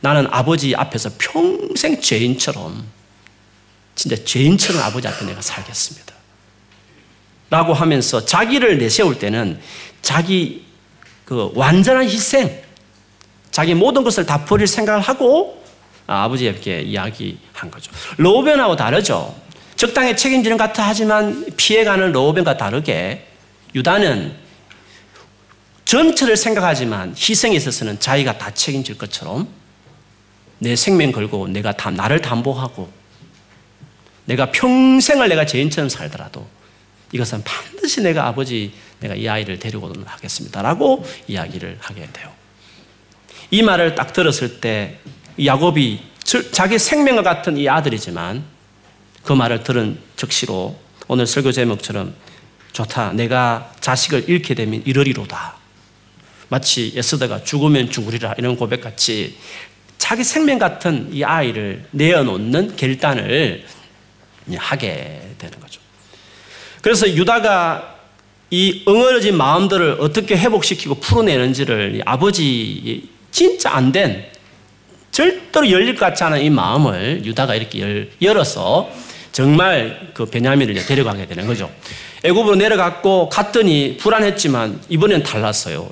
나는 0.00 0.26
아버지 0.32 0.74
앞에서 0.74 1.10
평생 1.18 2.00
죄인처럼 2.00 2.84
진짜 3.94 4.16
죄인처럼 4.24 4.82
아버지 4.82 5.06
앞에 5.06 5.24
내가 5.24 5.40
살겠습니다. 5.40 6.12
라고 7.48 7.74
하면서 7.74 8.24
자기를 8.24 8.78
내세울 8.78 9.20
때는 9.20 9.60
자기 10.02 10.64
그 11.24 11.52
완전한 11.54 12.08
희생, 12.08 12.60
자기 13.52 13.74
모든 13.74 14.02
것을 14.02 14.26
다 14.26 14.44
버릴 14.44 14.66
생각을 14.66 15.00
하고 15.00 15.64
아버지에게 16.08 16.82
이야기한 16.82 17.70
거죠. 17.70 17.92
로벤하고 18.16 18.74
다르죠. 18.74 19.47
적당히 19.78 20.16
책임지는 20.16 20.56
것 20.56 20.64
같아 20.64 20.82
하지만 20.88 21.46
피해가는 21.56 22.10
로벤과 22.10 22.56
다르게 22.56 23.28
유다는 23.76 24.34
전체를 25.84 26.36
생각하지만 26.36 27.14
희생에 27.16 27.54
있어서는 27.54 28.00
자기가 28.00 28.38
다 28.38 28.52
책임질 28.52 28.98
것처럼 28.98 29.48
내 30.58 30.74
생명 30.74 31.12
걸고 31.12 31.46
내가 31.46 31.72
다 31.72 31.92
나를 31.92 32.20
담보하고 32.20 32.90
내가 34.24 34.50
평생을 34.50 35.28
내가 35.28 35.46
죄인처럼 35.46 35.88
살더라도 35.88 36.44
이것은 37.12 37.44
반드시 37.44 38.02
내가 38.02 38.26
아버지 38.26 38.72
내가 38.98 39.14
이 39.14 39.28
아이를 39.28 39.60
데리고 39.60 39.92
하겠습니다라고 40.04 41.06
이야기를 41.28 41.78
하게 41.80 42.08
돼요. 42.12 42.32
이 43.52 43.62
말을 43.62 43.94
딱 43.94 44.12
들었을 44.12 44.60
때 44.60 44.98
야곱이 45.42 46.00
자기 46.50 46.80
생명과 46.80 47.22
같은 47.22 47.56
이 47.56 47.68
아들이지만 47.68 48.57
그 49.22 49.32
말을 49.32 49.62
들은 49.62 49.98
즉시로 50.16 50.78
오늘 51.06 51.26
설교 51.26 51.52
제목처럼 51.52 52.14
좋다. 52.72 53.12
내가 53.12 53.72
자식을 53.80 54.28
잃게 54.28 54.54
되면 54.54 54.82
이러리로다. 54.84 55.56
마치 56.48 56.92
에스더가 56.96 57.44
죽으면 57.44 57.90
죽으리라 57.90 58.34
이런 58.38 58.56
고백같이 58.56 59.36
자기 59.98 60.24
생명 60.24 60.58
같은 60.58 61.10
이 61.12 61.22
아이를 61.24 61.84
내어놓는 61.90 62.76
결단을 62.76 63.64
하게 64.56 65.20
되는 65.38 65.60
거죠. 65.60 65.80
그래서 66.80 67.08
유다가 67.08 67.96
이 68.50 68.84
응어러진 68.88 69.36
마음들을 69.36 69.96
어떻게 70.00 70.36
회복시키고 70.38 70.94
풀어내는지를 70.96 72.02
아버지 72.06 73.10
진짜 73.30 73.74
안 73.74 73.92
된 73.92 74.26
절대로 75.10 75.70
열릴 75.70 75.94
것 75.94 76.00
같지 76.06 76.22
않은 76.24 76.42
이 76.42 76.48
마음을 76.48 77.22
유다가 77.24 77.54
이렇게 77.56 77.80
열, 77.80 78.10
열어서 78.22 78.90
정말 79.38 80.10
그 80.14 80.26
베냐민을 80.26 80.84
데려가게 80.84 81.26
되는 81.26 81.46
거죠. 81.46 81.70
애굽으로 82.24 82.56
내려갔고 82.56 83.28
갔더니 83.28 83.96
불안했지만 83.96 84.82
이번엔 84.88 85.22
달랐어요. 85.22 85.88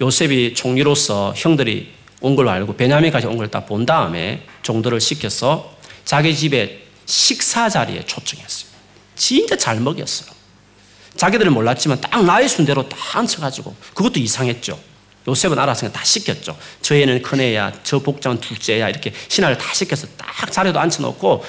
요셉이 0.00 0.54
총리로서 0.54 1.34
형들이 1.36 1.92
온 2.22 2.34
걸 2.34 2.48
알고 2.48 2.76
베냐민까지 2.78 3.26
온걸딱본 3.26 3.84
다음에 3.84 4.46
종들을 4.62 4.98
시켜서 5.02 5.76
자기 6.06 6.34
집에 6.34 6.86
식사 7.04 7.68
자리에 7.68 8.06
초청했어요. 8.06 8.70
진짜 9.14 9.54
잘 9.54 9.78
먹였어요. 9.78 10.30
자기들은 11.14 11.52
몰랐지만 11.52 12.00
딱 12.00 12.24
나의 12.24 12.48
순대로 12.48 12.88
딱 12.88 13.16
앉혀가지고 13.16 13.76
그것도 13.92 14.18
이상했죠. 14.18 14.80
요셉은 15.28 15.58
알았으니까 15.58 15.98
다 15.98 16.04
시켰죠. 16.04 16.56
저 16.80 16.94
애는 16.94 17.20
큰 17.20 17.40
애야, 17.40 17.72
저 17.82 17.98
복장은 17.98 18.40
둘째야 18.40 18.88
이렇게 18.88 19.12
신하를 19.28 19.58
다 19.58 19.74
시켜서 19.74 20.06
딱 20.16 20.50
자리도 20.50 20.78
앉혀놓고 20.80 21.44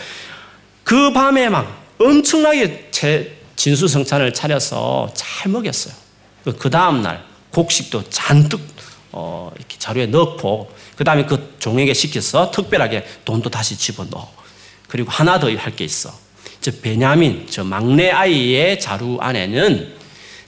그 0.87 1.11
밤에 1.11 1.49
막 1.49 1.83
엄청나게 1.99 2.87
제 2.91 3.37
진수성찬을 3.57 4.33
차려서 4.33 5.11
잘 5.13 5.51
먹였어요. 5.51 5.93
그 6.57 6.69
다음날 6.69 7.25
곡식도 7.51 8.09
잔뜩 8.09 8.61
어, 9.11 9.51
이렇게 9.57 9.75
자루에 9.77 10.05
넣고 10.05 10.73
그 10.95 11.03
다음에 11.03 11.25
그 11.25 11.55
종에게 11.59 11.93
시켜서 11.93 12.51
특별하게 12.51 13.05
돈도 13.25 13.49
다시 13.49 13.77
집어넣어. 13.77 14.31
그리고 14.87 15.11
하나 15.11 15.37
더 15.41 15.49
할 15.49 15.75
게 15.75 15.83
있어. 15.83 16.09
저 16.61 16.71
베냐민, 16.81 17.47
저 17.49 17.65
막내 17.65 18.09
아이의 18.09 18.79
자루 18.79 19.17
안에는 19.19 19.93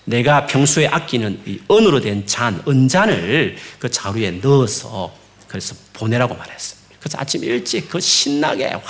내가 0.06 0.45
평소에 0.45 0.88
아끼는 0.88 1.41
이 1.47 1.60
은으로 1.69 1.99
된 1.99 2.25
잔, 2.25 2.63
은잔을 2.65 3.58
그 3.78 3.91
자루에 3.91 4.32
넣어서 4.41 5.13
그래서 5.49 5.75
보내라고 5.91 6.34
말했어요. 6.36 6.80
그래서 7.02 7.17
아침 7.19 7.43
일찍 7.43 7.89
그 7.89 7.99
신나게 7.99 8.67
와 8.73 8.82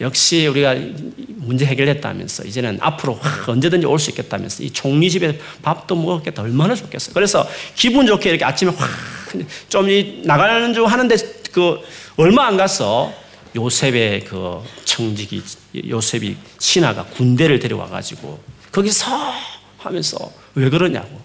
역시 0.00 0.46
우리가 0.46 0.74
문제 1.36 1.66
해결했다면서 1.66 2.44
이제는 2.44 2.78
앞으로 2.80 3.14
확 3.20 3.48
언제든지 3.48 3.86
올 3.86 3.98
수 3.98 4.10
있겠다면서 4.10 4.62
이 4.62 4.70
총리 4.70 5.10
집에 5.10 5.38
밥도 5.62 5.94
먹었겠다 5.96 6.42
얼마나 6.42 6.74
좋겠어. 6.74 7.12
그래서 7.12 7.46
기분 7.74 8.06
좋게 8.06 8.30
이렇게 8.30 8.44
아침에 8.44 8.72
확좀 8.72 9.88
나가는 10.24 10.72
중 10.72 10.86
하는데 10.86 11.16
그 11.52 11.78
얼마 12.16 12.46
안 12.46 12.56
갔어. 12.56 13.12
요셉의 13.56 14.26
그 14.26 14.62
청직이 14.84 15.42
요셉이 15.88 16.36
신하가 16.60 17.04
군대를 17.06 17.58
데려와 17.58 17.88
가지고 17.88 18.40
거기서 18.70 19.06
하면서 19.76 20.32
왜 20.54 20.70
그러냐고 20.70 21.20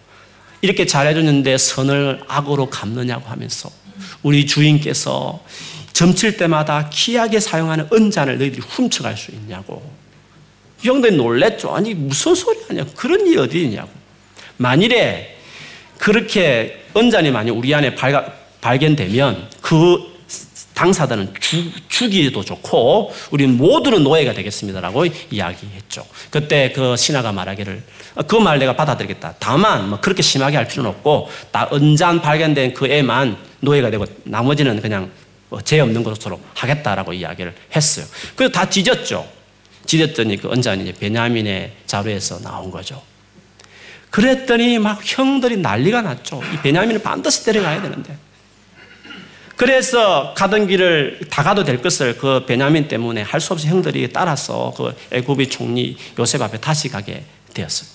이렇게 0.62 0.88
잘해줬는데 0.88 1.58
선을 1.60 2.24
악으로 2.28 2.72
갚느냐고 2.72 3.30
하면서 3.30 3.70
우리 4.24 4.48
주인께서 4.48 5.44
점칠 5.95 6.36
때마다 6.36 6.89
귀하게 6.91 7.39
사용하는 7.39 7.88
은잔을 7.91 8.38
너희들이 8.38 8.62
훔쳐갈 8.62 9.15
수 9.15 9.31
있냐고 9.31 9.81
형들이 10.81 11.15
놀랬죠 11.15 11.73
아니 11.73 11.93
무슨 11.93 12.36
소리 12.36 12.60
하냐 12.67 12.86
그런 12.97 13.25
일이 13.25 13.38
어디 13.38 13.63
있냐고 13.63 13.89
만일에 14.58 15.38
그렇게 15.97 16.84
은잔이 16.97 17.31
만약 17.31 17.55
우리 17.55 17.73
안에 17.73 17.95
발견되면 18.60 19.49
그 19.62 20.13
당사자는 20.73 21.34
죽, 21.39 21.71
죽이도 21.88 22.43
좋고 22.43 23.13
우리는 23.31 23.55
모두는 23.55 24.03
노예가 24.03 24.34
되겠습니다라고 24.34 25.05
이야기했죠. 25.31 26.05
그때 26.29 26.73
그 26.75 26.97
신하가 26.97 27.31
말하기를 27.31 27.81
그 28.27 28.36
말 28.36 28.60
내가 28.60 28.75
받아들이겠다. 28.75 29.36
다만 29.39 29.89
뭐 29.89 30.01
그렇게 30.01 30.21
심하게 30.21 30.58
할 30.58 30.67
필요는 30.67 30.89
없고 30.89 31.29
딱 31.51 31.73
은잔 31.73 32.21
발견된 32.21 32.73
그 32.73 32.88
애만 32.88 33.38
노예가 33.62 33.89
되고 33.89 34.05
나머지는 34.25 34.81
그냥 34.81 35.03
뭐 35.03 35.25
죄 35.63 35.80
없는 35.80 36.04
것으로 36.04 36.39
하겠다라고 36.54 37.13
이야기를 37.13 37.54
했어요. 37.76 38.06
그래서 38.36 38.52
다 38.52 38.70
뒤졌죠. 38.70 39.28
뒤졌더니 39.86 40.38
그 40.38 40.52
은잔이 40.52 40.84
이제 40.84 40.94
베냐민의 40.94 41.72
자루에서 41.86 42.39
나온 42.41 42.72
거죠. 42.72 43.02
그랬더니 44.10 44.80
막 44.80 45.00
형들이 45.04 45.58
난리가 45.58 46.02
났죠. 46.02 46.41
이 46.54 46.62
베냐민을 46.62 47.02
반드시 47.02 47.44
데려가야 47.44 47.82
되는데. 47.82 48.18
그래서 49.58 50.34
가던 50.36 50.68
길을 50.68 51.22
다 51.30 51.44
가도 51.44 51.63
될 51.63 51.82
것을 51.82 52.18
그 52.18 52.46
베냐민 52.46 52.88
때문에 52.88 53.22
할 53.22 53.39
수 53.39 53.54
없이 53.54 53.68
형들이 53.68 54.12
따라서 54.12 54.74
그 54.76 54.94
애굽의 55.12 55.50
총리 55.50 55.98
요셉 56.20 56.41
앞에 56.41 56.60
다시 56.60 56.89
가게 56.89 57.24
되었어요. 57.54 57.89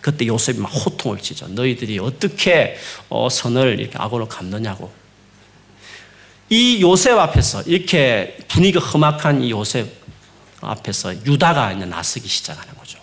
그때 0.00 0.26
요셉이 0.26 0.58
막 0.60 0.68
호통을 0.68 1.18
치죠. 1.18 1.48
너희들이 1.48 1.98
어떻게 1.98 2.76
어, 3.08 3.28
선을 3.28 3.80
이렇게 3.80 3.96
악으로 3.98 4.28
갚느냐고. 4.28 4.90
이 6.50 6.80
요셉 6.82 7.18
앞에서 7.18 7.62
이렇게 7.62 8.36
분위기가 8.48 8.84
험악한 8.84 9.42
이 9.42 9.50
요셉 9.50 9.90
앞에서 10.60 11.14
유다가 11.24 11.72
이제 11.72 11.84
나서기 11.84 12.28
시작하는 12.28 12.74
거죠. 12.76 12.98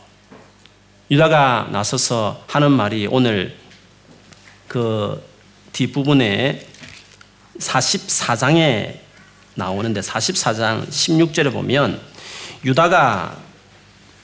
유다가 1.10 1.70
나서서 1.72 2.44
하는 2.48 2.72
말이 2.72 3.08
오늘 3.10 3.56
그 4.68 5.22
뒷부분에 5.74 6.66
44장에 7.60 9.00
나오는데 9.56 10.02
44장 10.02 10.88
16절에 10.88 11.52
보면 11.52 12.00
유다가 12.64 13.38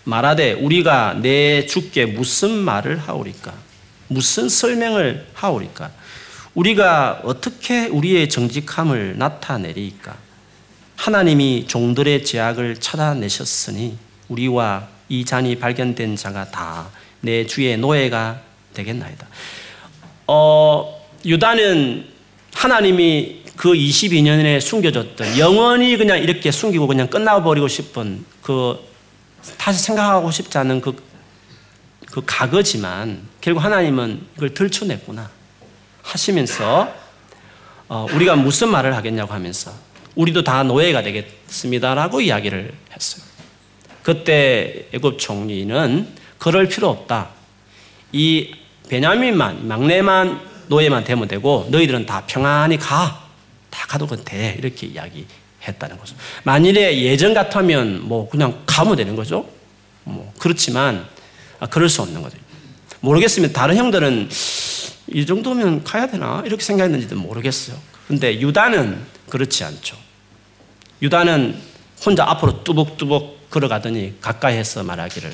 말하되 0.06 0.54
우리가 0.54 1.16
내 1.22 1.66
주께 1.66 2.06
무슨 2.06 2.52
말을 2.52 2.98
하오리까? 3.00 3.54
무슨 4.08 4.48
설명을 4.48 5.28
하오리까? 5.34 5.92
우리가 6.58 7.22
어떻게 7.24 7.88
우리의 7.88 8.30
정직함을 8.30 9.18
나타내리까? 9.18 10.16
하나님이 10.96 11.68
종들의 11.68 12.26
죄악을 12.26 12.78
찾아내셨으니 12.78 13.98
우리와 14.30 14.88
이 15.10 15.24
잔이 15.24 15.56
발견된 15.56 16.16
자가 16.16 16.52
다 16.52 16.90
내 17.22 17.46
주의 17.46 17.76
노예가 17.78 18.42
되겠나이다. 18.74 19.28
어, 20.28 21.06
유다는 21.26 22.06
하나님이 22.54 23.44
그 23.56 23.74
22년에 23.74 24.62
숨겨줬던 24.62 25.38
영원히 25.40 25.98
그냥 25.98 26.20
이렇게 26.20 26.52
숨기고 26.52 26.88
그냥 26.88 27.08
끝나버리고 27.08 27.68
싶은 27.68 28.24
그 28.42 28.80
다시 29.58 29.80
생각하고 29.84 30.30
싶지 30.30 30.58
않은 30.60 30.82
그, 30.82 30.96
그 32.12 32.22
과거지만 32.26 33.22
결국 33.42 33.64
하나님은 33.64 34.22
이걸 34.38 34.54
들춰냈구나 34.54 35.30
하시면서 36.08 36.94
어, 37.90 38.06
우리가 38.14 38.36
무슨 38.36 38.70
말을 38.70 38.96
하겠냐고 38.96 39.34
하면서 39.34 39.72
우리도 40.16 40.44
다 40.44 40.64
노예가 40.64 41.04
되겠습니다라고 41.04 42.22
이야기를 42.22 42.74
했어요. 42.94 43.24
그때 44.04 44.88
애굽 44.94 45.20
총리는 45.20 46.08
그럴 46.38 46.68
필요 46.68 46.90
없다. 46.90 47.30
이 48.12 48.54
베냐민만 48.90 49.68
막내만 49.68 50.42
노예만 50.68 51.04
되면 51.04 51.28
되고 51.28 51.68
너희들은 51.70 52.06
다 52.06 52.24
평안히 52.26 52.78
가. 52.78 53.28
다 53.70 53.86
가도 53.88 54.08
돼. 54.08 54.56
이렇게 54.58 54.88
이야기했다는 54.88 55.98
거죠. 56.00 56.16
만일에 56.44 57.02
예전 57.04 57.34
같으면 57.34 58.08
뭐 58.08 58.30
그냥 58.30 58.64
가면 58.66 58.96
되는 58.96 59.16
거죠. 59.16 59.48
뭐 60.04 60.34
그렇지만 60.40 61.06
아, 61.60 61.68
그럴 61.68 61.90
수 61.90 62.02
없는 62.02 62.22
거죠. 62.22 62.38
모르겠으면 63.02 63.54
다른 63.54 63.78
형들은 63.78 64.30
이 65.08 65.26
정도면 65.26 65.84
가야 65.84 66.08
되나 66.08 66.44
이렇게 66.46 66.64
생각했는지도 66.64 67.16
모르겠어요. 67.16 67.78
근데 68.08 68.40
유다는 68.40 69.02
그렇지 69.30 69.64
않죠. 69.64 69.98
유다는 71.02 71.60
혼자 72.06 72.26
앞으로 72.30 72.64
뚜벅뚜벅 72.64 73.50
걸어가더니 73.50 74.20
가까이해서 74.22 74.84
말하기를 74.84 75.34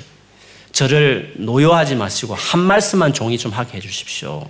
저를 0.71 1.33
노여하지 1.37 1.95
마시고 1.95 2.33
한 2.35 2.59
말씀만 2.61 3.13
종이 3.13 3.37
좀 3.37 3.51
하게 3.51 3.77
해주십시오. 3.77 4.49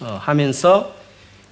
어, 0.00 0.20
하면서 0.22 0.94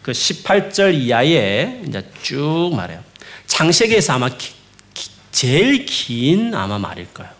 그 0.02 0.12
18절 0.12 0.94
이하에 0.94 1.82
이제 1.86 2.08
쭉 2.22 2.72
말해요. 2.76 3.02
창세기에서 3.46 4.12
아마 4.12 4.28
기, 4.28 4.52
기, 4.94 5.10
제일 5.32 5.84
긴 5.84 6.54
아마 6.54 6.78
말일 6.78 7.12
거예요. 7.12 7.35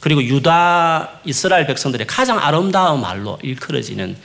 그리고 0.00 0.22
유다 0.22 1.20
이스라엘 1.24 1.66
백성들의 1.66 2.06
가장 2.06 2.38
아름다운 2.38 3.00
말로 3.00 3.38
일컬어지는 3.42 4.16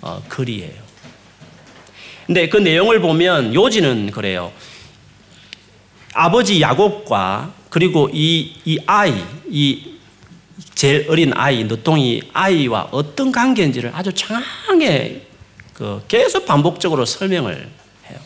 어, 0.00 0.22
글이에요. 0.28 0.88
근데 2.26 2.48
그 2.48 2.56
내용을 2.56 3.00
보면 3.00 3.54
요지는 3.54 4.10
그래요. 4.10 4.52
아버지 6.14 6.60
야곱과 6.60 7.52
그리고 7.70 8.10
이, 8.12 8.54
이 8.64 8.78
아이, 8.86 9.14
이 9.48 9.98
제일 10.74 11.06
어린 11.08 11.32
아이, 11.34 11.64
늦둥이 11.64 12.22
아이와 12.32 12.88
어떤 12.90 13.30
관계인지를 13.32 13.92
아주 13.94 14.12
장하게 14.12 15.26
그 15.74 16.02
계속 16.08 16.46
반복적으로 16.46 17.04
설명을 17.04 17.68
해요. 18.10 18.18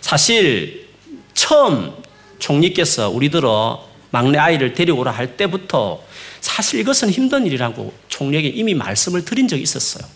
사실 0.00 0.88
처음 1.34 1.92
총리께서 2.38 3.10
우리들어 3.10 3.86
막내 4.10 4.38
아이를 4.38 4.74
데리고 4.74 5.00
오라 5.00 5.10
할 5.10 5.36
때부터 5.36 6.05
사실 6.46 6.78
이것은 6.78 7.10
힘든 7.10 7.44
일이라고 7.44 7.92
총리에게 8.08 8.48
이미 8.48 8.72
말씀을 8.72 9.24
드린 9.24 9.48
적이 9.48 9.62
있었어요. 9.64 10.06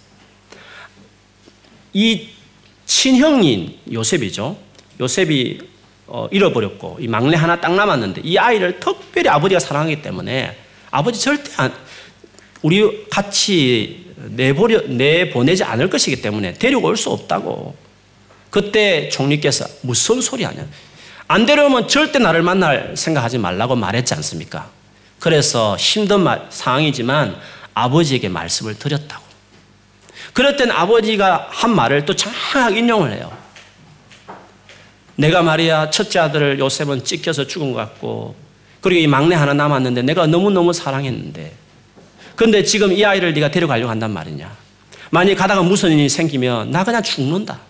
이 1.92 2.28
친형인 2.86 3.76
요셉이죠. 3.92 4.56
요셉이 5.00 5.60
어, 6.06 6.28
잃어버렸고 6.30 6.98
이 7.00 7.08
막내 7.08 7.36
하나 7.36 7.60
딱 7.60 7.74
남았는데 7.74 8.20
이 8.24 8.38
아이를 8.38 8.78
특별히 8.78 9.28
아버지가 9.28 9.58
사랑하기 9.58 10.02
때문에 10.02 10.56
아버지 10.92 11.20
절대 11.20 11.50
안, 11.56 11.72
우리 12.62 13.06
같이 13.10 14.06
내버려, 14.16 14.82
내보내지 14.82 15.64
않을 15.64 15.90
것이기 15.90 16.22
때문에 16.22 16.54
데리고 16.54 16.86
올 16.86 16.96
수 16.96 17.10
없다고. 17.10 17.74
그때 18.50 19.08
총리께서 19.08 19.66
무슨 19.82 20.20
소리 20.20 20.44
하냐. 20.44 20.64
안 21.26 21.44
데려오면 21.46 21.88
절대 21.88 22.18
나를 22.20 22.42
만날 22.42 22.94
생각하지 22.96 23.38
말라고 23.38 23.74
말했지 23.74 24.14
않습니까? 24.14 24.70
그래서 25.20 25.76
힘든 25.76 26.22
말, 26.22 26.46
상황이지만 26.50 27.36
아버지에게 27.74 28.28
말씀을 28.28 28.78
드렸다고. 28.78 29.22
땐 30.56 30.70
아버지가 30.70 31.48
한 31.50 31.74
말을 31.74 32.06
또 32.06 32.16
장하게 32.16 32.78
인용을 32.78 33.12
해요. 33.12 33.30
내가 35.16 35.42
말이야 35.42 35.90
첫째 35.90 36.18
아들을 36.18 36.58
요셉은 36.58 37.04
찢겨서 37.04 37.46
죽은 37.46 37.72
것 37.72 37.78
같고 37.78 38.34
그리고 38.80 39.00
이 39.00 39.06
막내 39.06 39.34
하나 39.34 39.52
남았는데 39.52 40.02
내가 40.02 40.26
너무너무 40.26 40.72
사랑했는데 40.72 41.52
근데 42.34 42.64
지금 42.64 42.90
이 42.90 43.04
아이를 43.04 43.34
네가 43.34 43.50
데려가려고 43.50 43.90
한단 43.90 44.12
말이냐. 44.12 44.50
만약 45.10 45.34
가다가 45.34 45.62
무슨 45.62 45.92
일이 45.92 46.08
생기면 46.08 46.70
나 46.70 46.84
그냥 46.84 47.02
죽는다. 47.02 47.60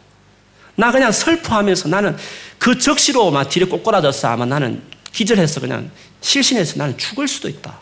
나 0.77 0.93
그냥 0.93 1.11
슬퍼하면서 1.11 1.89
나는 1.89 2.17
그 2.59 2.79
적시로 2.79 3.33
막 3.33 3.49
뒤를 3.49 3.69
꼬꾸라져서 3.69 4.29
아마 4.29 4.47
나는 4.47 4.81
기절해서 5.13 5.61
그냥 5.61 5.91
실신해서 6.21 6.79
나는 6.79 6.97
죽을 6.97 7.27
수도 7.29 7.49
있다. 7.49 7.79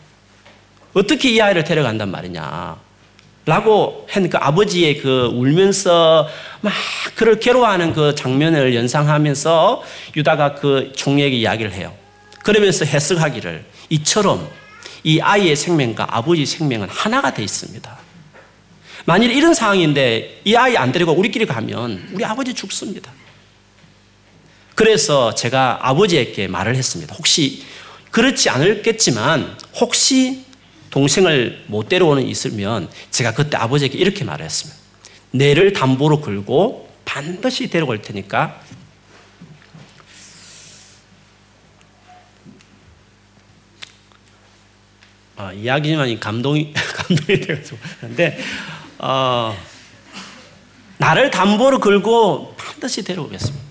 어떻게 0.93 1.29
이 1.31 1.41
아이를 1.41 1.63
데려간단 1.63 2.09
말이냐. 2.09 2.77
라고 3.45 4.07
했그 4.15 4.37
아버지의 4.37 4.99
그 4.99 5.31
울면서 5.33 6.27
막 6.61 6.71
그를 7.15 7.39
괴로워하는 7.39 7.93
그 7.93 8.13
장면을 8.13 8.75
연상하면서 8.75 9.83
유다가 10.15 10.55
그 10.55 10.91
총리에게 10.95 11.35
이야기를 11.37 11.73
해요. 11.73 11.93
그러면서 12.43 12.85
해석하기를 12.85 13.65
이처럼 13.89 14.47
이 15.03 15.19
아이의 15.19 15.55
생명과 15.55 16.07
아버지 16.09 16.45
생명은 16.45 16.89
하나가 16.89 17.33
되어 17.33 17.43
있습니다. 17.43 17.97
만일 19.05 19.31
이런 19.31 19.53
상황인데 19.53 20.41
이 20.45 20.55
아이 20.55 20.77
안 20.77 20.91
데리고 20.91 21.13
우리끼리 21.13 21.45
가면 21.47 22.09
우리 22.13 22.23
아버지 22.23 22.53
죽습니다. 22.53 23.11
그래서 24.79 25.35
제가 25.35 25.79
아버지에게 25.81 26.47
말을 26.47 26.77
했습니다. 26.77 27.13
혹시 27.13 27.65
그렇지 28.11 28.49
않을겠지만 28.49 29.57
혹시 29.75 30.45
동생을 30.89 31.65
못 31.67 31.89
데려오는 31.89 32.25
있으면 32.25 32.89
제가 33.11 33.33
그때 33.33 33.57
아버지에게 33.57 33.97
이렇게 33.97 34.23
말을 34.23 34.45
했습니다. 34.45 34.79
내를 35.31 35.73
담보로 35.73 36.21
걸고 36.21 36.89
반드시 37.03 37.69
데려올 37.69 38.01
테니까 38.01 38.61
어, 45.35 45.51
이야기지만 45.51 46.17
감동이 46.21 46.71
감동이 46.95 47.41
돼가지고 47.41 47.77
그런데 47.99 48.39
어, 48.97 49.57
나를 50.99 51.31
담보로 51.31 51.81
걸고 51.81 52.55
반드시 52.57 53.03
데려오겠습니다. 53.03 53.68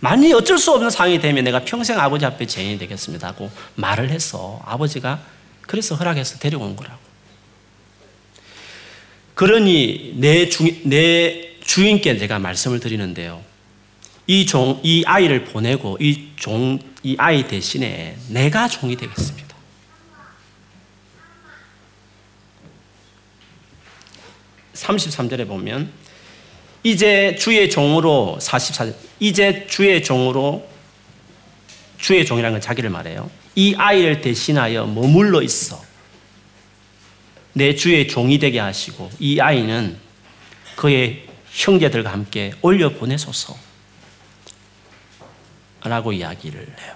만약 0.00 0.34
어쩔 0.34 0.58
수 0.58 0.72
없는 0.72 0.90
상황이 0.90 1.20
되면 1.20 1.44
내가 1.44 1.64
평생 1.64 1.98
아버지 1.98 2.24
앞에 2.24 2.46
죄인이 2.46 2.78
되겠습니다 2.78 3.28
하고 3.28 3.50
말을 3.76 4.10
해서 4.10 4.60
아버지가 4.64 5.20
그래서 5.62 5.94
허락해서 5.94 6.38
데려온 6.38 6.74
거라고. 6.74 6.98
그러니 9.34 10.14
내, 10.16 10.48
주, 10.48 10.64
내 10.84 11.58
주인께 11.60 12.18
제가 12.18 12.38
말씀을 12.38 12.80
드리는데요. 12.80 13.42
이 14.26 14.46
종, 14.46 14.80
이 14.82 15.04
아이를 15.06 15.44
보내고 15.44 15.96
이 16.00 16.30
종, 16.36 16.78
이 17.02 17.16
아이 17.18 17.46
대신에 17.46 18.16
내가 18.28 18.68
종이 18.68 18.96
되겠습니다. 18.96 19.56
33절에 24.74 25.46
보면 25.46 25.92
이제 26.82 27.36
주의 27.38 27.68
종으로 27.68 28.38
44절 28.40 28.94
이제 29.18 29.66
주의 29.68 30.02
종으로 30.02 30.66
주의 31.98 32.24
종이라는 32.24 32.54
건 32.54 32.60
자기를 32.60 32.88
말해요. 32.90 33.30
이 33.54 33.74
아이를 33.76 34.20
대신하여 34.22 34.86
머물러 34.86 35.42
있어. 35.42 35.82
내 37.52 37.74
주의 37.74 38.08
종이 38.08 38.38
되게 38.38 38.58
하시고 38.58 39.10
이 39.18 39.40
아이는 39.40 39.98
그의 40.76 41.26
형제들과 41.52 42.10
함께 42.12 42.52
올려 42.62 42.90
보내소서. 42.90 43.56
라고 45.82 46.12
이야기를 46.12 46.60
해요. 46.80 46.94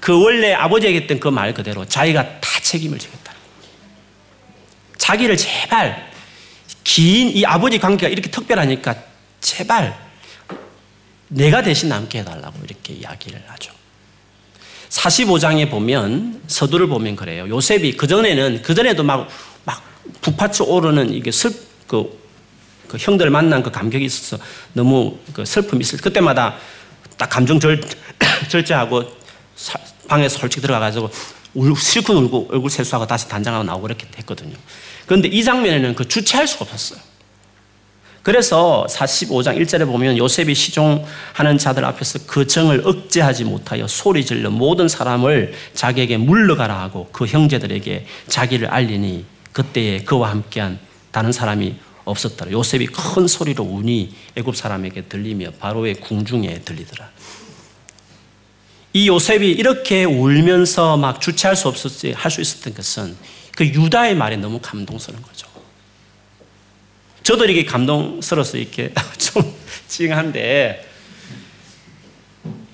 그 0.00 0.22
원래 0.22 0.52
아버지에게 0.54 1.02
했던 1.02 1.20
그 1.20 1.28
말 1.30 1.52
그대로 1.54 1.84
자기가 1.86 2.40
다 2.40 2.60
책임을 2.60 2.98
지겠다. 2.98 3.32
자기를 4.98 5.36
제발 5.36 6.10
긴이 6.94 7.44
아버지 7.46 7.78
관계가 7.78 8.08
이렇게 8.08 8.30
특별하니까 8.30 8.94
제발 9.40 9.98
내가 11.28 11.62
대신 11.62 11.88
남게 11.88 12.20
해달라고 12.20 12.60
이렇게 12.64 12.94
이야기를 12.94 13.42
하죠. 13.48 13.72
45장에 14.90 15.68
보면 15.70 16.42
서두를 16.46 16.86
보면 16.86 17.16
그래요. 17.16 17.48
요셉이 17.48 17.96
그 17.96 18.06
전에는 18.06 18.62
그 18.62 18.74
전에도 18.74 19.02
막 19.02 19.28
막 19.64 19.82
부파쳐 20.20 20.64
오르는 20.64 21.12
이게 21.12 21.30
슬그 21.30 22.24
그 22.88 22.96
형들 22.98 23.30
만난 23.30 23.62
그 23.62 23.70
감격이 23.70 24.04
있어서 24.04 24.42
너무 24.72 25.18
그 25.32 25.44
슬픔이 25.44 25.80
있을 25.80 25.98
그때마다 26.00 26.56
딱 27.16 27.28
감정 27.28 27.58
절 27.58 27.80
절제하고 28.48 29.04
사, 29.56 29.78
방에 30.06 30.28
솔직히 30.28 30.62
들어가가지고 30.62 31.10
울, 31.54 31.74
실컷 31.76 32.14
울고 32.14 32.48
얼굴 32.50 32.70
세수하고 32.70 33.06
다시 33.06 33.28
단장하고 33.28 33.64
나오고 33.64 33.86
이렇게 33.86 34.06
했거든요. 34.18 34.56
그런데 35.06 35.28
이 35.28 35.44
장면에는 35.44 35.94
그 35.94 36.08
주체할 36.08 36.46
수가 36.46 36.64
없었어요. 36.64 37.00
그래서 38.22 38.86
45장 38.88 39.60
1절에 39.60 39.84
보면 39.86 40.16
요셉이 40.16 40.54
시종하는 40.54 41.58
자들 41.58 41.84
앞에서 41.84 42.20
그 42.26 42.46
정을 42.46 42.80
억제하지 42.86 43.44
못하여 43.44 43.86
소리 43.86 44.24
질러 44.24 44.48
모든 44.48 44.88
사람을 44.88 45.52
자기에게 45.74 46.16
물러가라 46.16 46.80
하고 46.80 47.08
그 47.12 47.26
형제들에게 47.26 48.06
자기를 48.28 48.68
알리니 48.68 49.26
그때에 49.52 49.98
그와 50.04 50.30
함께한 50.30 50.78
다른 51.10 51.32
사람이 51.32 51.76
없었더라. 52.06 52.50
요셉이 52.50 52.86
큰 52.86 53.26
소리로 53.26 53.62
우니 53.62 54.14
애굽 54.36 54.56
사람에게 54.56 55.02
들리며 55.02 55.52
바로의 55.60 55.96
궁중에 55.96 56.60
들리더라. 56.60 57.10
이 58.94 59.08
요셉이 59.08 59.50
이렇게 59.50 60.04
울면서 60.04 60.96
막 60.96 61.20
주체할 61.20 61.56
수 61.56 61.68
없었지 61.68 62.12
할 62.12 62.30
수 62.30 62.40
있었던 62.40 62.74
것은 62.74 63.16
그 63.56 63.64
유다의 63.64 64.16
말에 64.16 64.36
너무 64.36 64.58
감동스러운 64.60 65.22
거죠. 65.22 65.48
저도 67.22 67.44
이렇게 67.44 67.64
감동스러워서 67.64 68.58
이렇게 68.58 68.92
좀 69.16 69.54
찡한데 69.88 70.90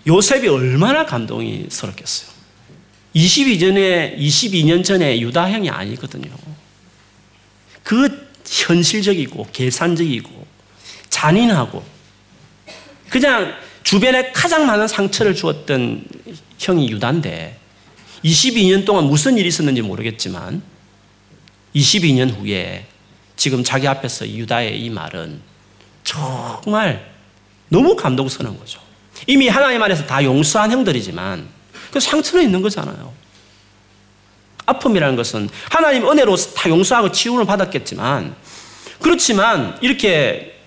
요셉이 0.07 0.49
얼마나 0.49 1.05
감동이 1.07 1.67
스럽겠어요. 1.69 2.31
22년에 3.15 4.19
22년 4.19 4.85
전에 4.85 5.21
유다 5.21 5.51
형이 5.51 5.69
아니거든요. 5.69 6.31
그 7.83 8.31
현실적이고 8.47 9.49
계산적이고 9.53 10.47
잔인하고 11.09 11.85
그냥 13.09 13.55
주변에 13.83 14.33
가장 14.33 14.67
많은 14.67 14.89
상처를 14.89 15.35
주었던 15.35 16.05
형이 16.59 16.91
유다인데 16.91 17.60
22년 18.25 18.85
동안 18.85 19.05
무슨 19.05 19.39
일이 19.39 19.49
있었는지 19.49 19.83
모르겠지만 19.83 20.63
22년 21.75 22.37
후에 22.37 22.87
지금 23.37 23.65
자기 23.65 23.89
앞에서 23.89 24.29
유다의 24.29 24.81
이 24.81 24.91
말은 24.91 25.41
정말 26.05 27.11
너무 27.69 27.97
감동스러운 27.97 28.59
거죠. 28.59 28.81
이미 29.27 29.49
하나님 29.49 29.83
안에서 29.83 30.05
다 30.07 30.23
용서한 30.23 30.71
형들이지만 30.71 31.49
그 31.91 32.01
상처는 32.01 32.45
있는 32.45 32.63
거잖아요. 32.63 33.13
아픔이라는 34.67 35.17
것은 35.17 35.49
하나님 35.71 36.09
은혜로 36.09 36.37
다 36.37 36.69
용서하고 36.69 37.13
치유를 37.13 37.45
받았겠지만 37.45 38.35
그렇지만 39.01 39.79
이렇게 39.81 40.61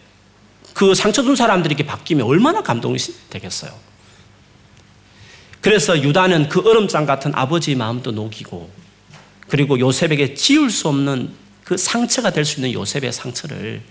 그 0.74 0.96
상처 0.96 1.22
준 1.22 1.36
사람들이 1.36 1.76
이렇게 1.76 1.86
바뀌면 1.86 2.26
얼마나 2.26 2.62
감동이 2.62 2.98
되겠어요. 3.30 3.72
그래서 5.64 5.98
유다는 5.98 6.50
그 6.50 6.60
얼음장 6.60 7.06
같은 7.06 7.32
아버지의 7.34 7.78
마음도 7.78 8.12
녹이고 8.12 8.70
그리고 9.48 9.80
요셉에게 9.80 10.34
지울 10.34 10.70
수 10.70 10.90
없는 10.90 11.30
그 11.64 11.78
상처가 11.78 12.32
될 12.32 12.44
수 12.44 12.60
있는 12.60 12.74
요셉의 12.74 13.14
상처를 13.14 13.82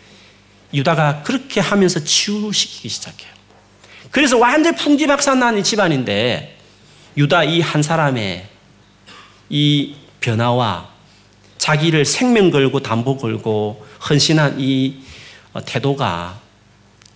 유다가 0.74 1.22
그렇게 1.22 1.60
하면서 1.60 1.98
치유시키기 2.04 2.90
시작해요. 2.90 3.32
그래서 4.10 4.36
완전 4.36 4.74
풍지박산 4.74 5.58
이 5.58 5.64
집안인데 5.64 6.58
유다 7.16 7.44
이 7.44 7.62
한 7.62 7.82
사람의 7.82 8.46
이 9.48 9.94
변화와 10.20 10.90
자기를 11.56 12.04
생명 12.04 12.50
걸고 12.50 12.80
담보 12.80 13.16
걸고 13.16 13.86
헌신한 14.10 14.60
이 14.60 14.96
태도가 15.64 16.38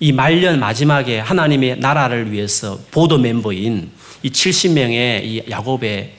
이 0.01 0.13
말년 0.13 0.61
마지막에 0.61 1.19
하나님의 1.19 1.79
나라를 1.81 2.33
위해서 2.33 2.79
보도 2.91 3.19
멤버인 3.19 3.91
이 4.27 4.31
70명의 4.31 5.23
이 5.23 5.43
야곱의 5.49 6.13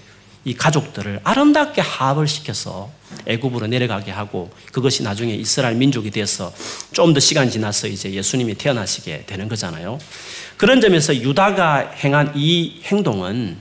이 0.45 0.53
가족들을 0.53 1.20
아름답게 1.26 1.82
합을 1.82 2.26
시켜서 2.26 2.89
애굽으로 3.26 3.68
내려가게 3.68 4.12
하고 4.12 4.49
그것이 4.72 5.03
나중에 5.03 5.34
이스라엘 5.34 5.76
민족이 5.76 6.10
되어서 6.12 6.53
좀 6.93 7.14
더 7.14 7.20
시간 7.20 7.49
지나서 7.49 7.88
이제 7.88 8.14
예수님이 8.14 8.55
태어나시게 8.55 9.26
되는 9.28 9.49
거잖아요. 9.49 9.99
그런 10.55 10.80
점에서 10.80 11.14
유다가 11.18 11.91
행한 12.01 12.32
이 12.38 12.80
행동은 12.86 13.58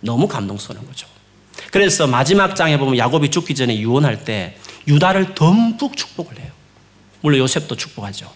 너무 0.00 0.26
감동스러운 0.26 0.86
거죠. 0.86 1.06
그래서 1.70 2.06
마지막 2.06 2.56
장에 2.56 2.78
보면 2.78 2.96
야곱이 2.96 3.30
죽기 3.30 3.54
전에 3.54 3.78
유언할 3.78 4.24
때 4.24 4.56
유다를 4.88 5.34
듬뿍 5.34 5.98
축복을 5.98 6.38
해요. 6.38 6.50
물론 7.20 7.40
요셉도 7.40 7.76
축복하죠. 7.76 8.32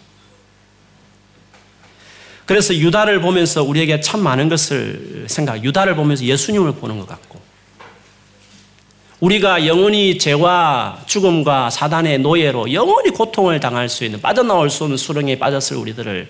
그래서 2.46 2.74
유다를 2.74 3.20
보면서 3.20 3.62
우리에게 3.62 4.00
참 4.00 4.20
많은 4.20 4.48
것을 4.48 5.26
생각, 5.28 5.62
유다를 5.64 5.96
보면서 5.96 6.24
예수님을 6.24 6.72
보는 6.72 6.98
것 7.00 7.08
같고, 7.08 7.40
우리가 9.20 9.66
영원히 9.66 10.18
죄와 10.18 11.02
죽음과 11.06 11.70
사단의 11.70 12.18
노예로 12.18 12.72
영원히 12.72 13.10
고통을 13.10 13.60
당할 13.60 13.88
수 13.88 14.04
있는 14.04 14.20
빠져나올 14.20 14.70
수 14.70 14.84
없는 14.84 14.96
수렁에 14.96 15.38
빠졌을 15.38 15.76
우리들을 15.76 16.28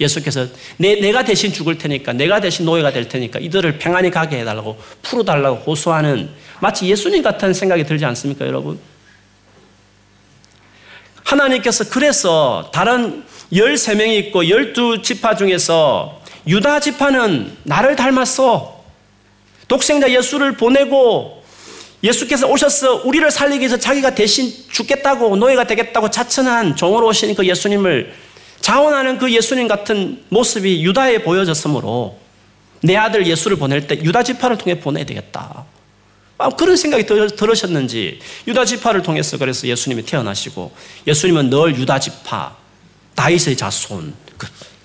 예수께서 0.00 0.46
내, 0.76 0.96
내가 0.96 1.22
대신 1.22 1.52
죽을 1.52 1.78
테니까 1.78 2.14
내가 2.14 2.40
대신 2.40 2.64
노예가 2.64 2.92
될 2.92 3.08
테니까 3.08 3.38
이들을 3.38 3.78
평안히 3.78 4.10
가게 4.10 4.38
해달라고 4.38 4.78
풀어달라고 5.02 5.56
호소하는 5.58 6.30
마치 6.60 6.88
예수님 6.88 7.22
같은 7.22 7.52
생각이 7.52 7.84
들지 7.84 8.04
않습니까 8.04 8.46
여러분? 8.46 8.78
하나님께서 11.22 11.88
그래서 11.90 12.70
다른 12.72 13.24
13명이 13.52 14.18
있고 14.26 14.42
12지파 14.42 15.36
중에서 15.36 16.20
유다 16.46 16.80
지파는 16.80 17.56
나를 17.64 17.96
닮았어. 17.96 18.84
독생자 19.68 20.10
예수를 20.10 20.52
보내고 20.52 21.42
예수께서 22.02 22.46
오셔서 22.46 23.02
우리를 23.04 23.30
살리기 23.30 23.60
위해서 23.60 23.78
자기가 23.78 24.14
대신 24.14 24.52
죽겠다고 24.70 25.36
노예가 25.36 25.66
되겠다고 25.66 26.10
자천한 26.10 26.76
종으로 26.76 27.06
오신 27.08 27.34
그 27.34 27.46
예수님을 27.46 28.12
자원하는 28.60 29.18
그 29.18 29.32
예수님 29.32 29.68
같은 29.68 30.22
모습이 30.28 30.84
유다에 30.84 31.18
보여졌으므로 31.18 32.18
내 32.82 32.96
아들 32.96 33.26
예수를 33.26 33.56
보낼 33.56 33.86
때 33.86 33.96
유다 33.96 34.22
지파를 34.22 34.58
통해 34.58 34.78
보내야 34.78 35.06
되겠다. 35.06 35.64
아, 36.36 36.50
그런 36.50 36.76
생각이 36.76 37.06
들으셨는지 37.06 38.18
유다 38.46 38.66
지파를 38.66 39.02
통해서 39.02 39.38
그래서 39.38 39.66
예수님이 39.66 40.04
태어나시고 40.04 40.72
예수님은 41.06 41.48
늘 41.48 41.78
유다 41.78 42.00
지파 42.00 42.63
다윗의 43.14 43.56
자손 43.56 44.14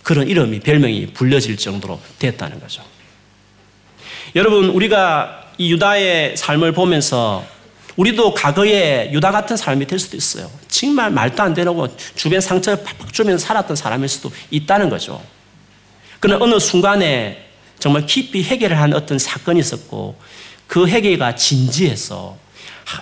그, 0.03 0.13
런 0.13 0.27
이름이 0.27 0.61
별명이 0.61 1.07
불려질 1.13 1.57
정도로 1.57 1.99
됐다는 2.17 2.59
거죠. 2.59 2.84
여러분 4.36 4.69
우리가 4.69 5.51
이 5.57 5.71
유다의 5.71 6.38
삶을 6.38 6.71
보면서 6.71 7.45
우리도 7.95 8.34
과거에 8.34 9.11
유다 9.11 9.32
같은 9.32 9.57
삶이 9.57 9.86
될 9.86 9.99
수도 9.99 10.15
있어요. 10.15 10.49
정말 10.67 11.11
말도 11.11 11.43
안 11.43 11.53
되고 11.53 11.88
주변 12.15 12.39
상처를 12.39 12.84
팍팍 12.84 13.11
주면서 13.11 13.45
살았던 13.45 13.75
사람일 13.75 14.07
수도 14.07 14.32
있다는 14.51 14.89
거죠. 14.89 15.21
그러나 16.19 16.43
어느 16.43 16.59
순간에 16.59 17.45
정말 17.77 18.05
깊이 18.05 18.43
해결을 18.43 18.80
한 18.80 18.93
어떤 18.93 19.19
사건이 19.19 19.59
있었고 19.59 20.17
그 20.67 20.88
해결가 20.88 21.36
진지해서 21.36 22.38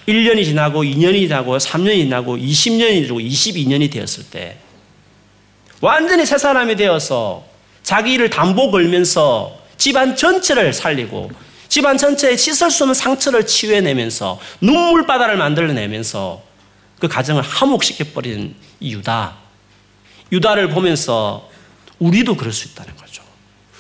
1년이 0.08 0.44
지나고 0.44 0.84
2년이 0.84 1.20
지나고 1.28 1.58
3년이 1.58 2.04
지나고 2.04 2.38
20년이 2.38 3.04
지나고 3.04 3.20
22년이 3.20 3.92
되었을 3.92 4.26
때 4.32 4.58
완전히 5.82 6.26
새 6.26 6.38
사람이 6.38 6.76
되어서 6.76 7.46
자기 7.84 8.14
일을 8.14 8.30
담보 8.30 8.72
걸면서 8.72 9.58
집안 9.78 10.16
전체를 10.16 10.74
살리고 10.74 11.32
집안 11.70 11.98
전체에 11.98 12.36
씻을 12.36 12.72
수 12.72 12.84
없는 12.84 12.94
상처를 12.94 13.46
치유해내면서 13.46 14.40
눈물바다를 14.62 15.38
만들어내면서 15.38 16.42
그 17.00 17.08
가정을 17.08 17.44
함옥시켜버린 17.44 18.56
유다. 18.82 19.36
유다를 20.32 20.70
보면서 20.70 21.50
우리도 22.00 22.36
그럴 22.36 22.52
수 22.52 22.68
있다는 22.70 22.96
거죠. 22.96 23.24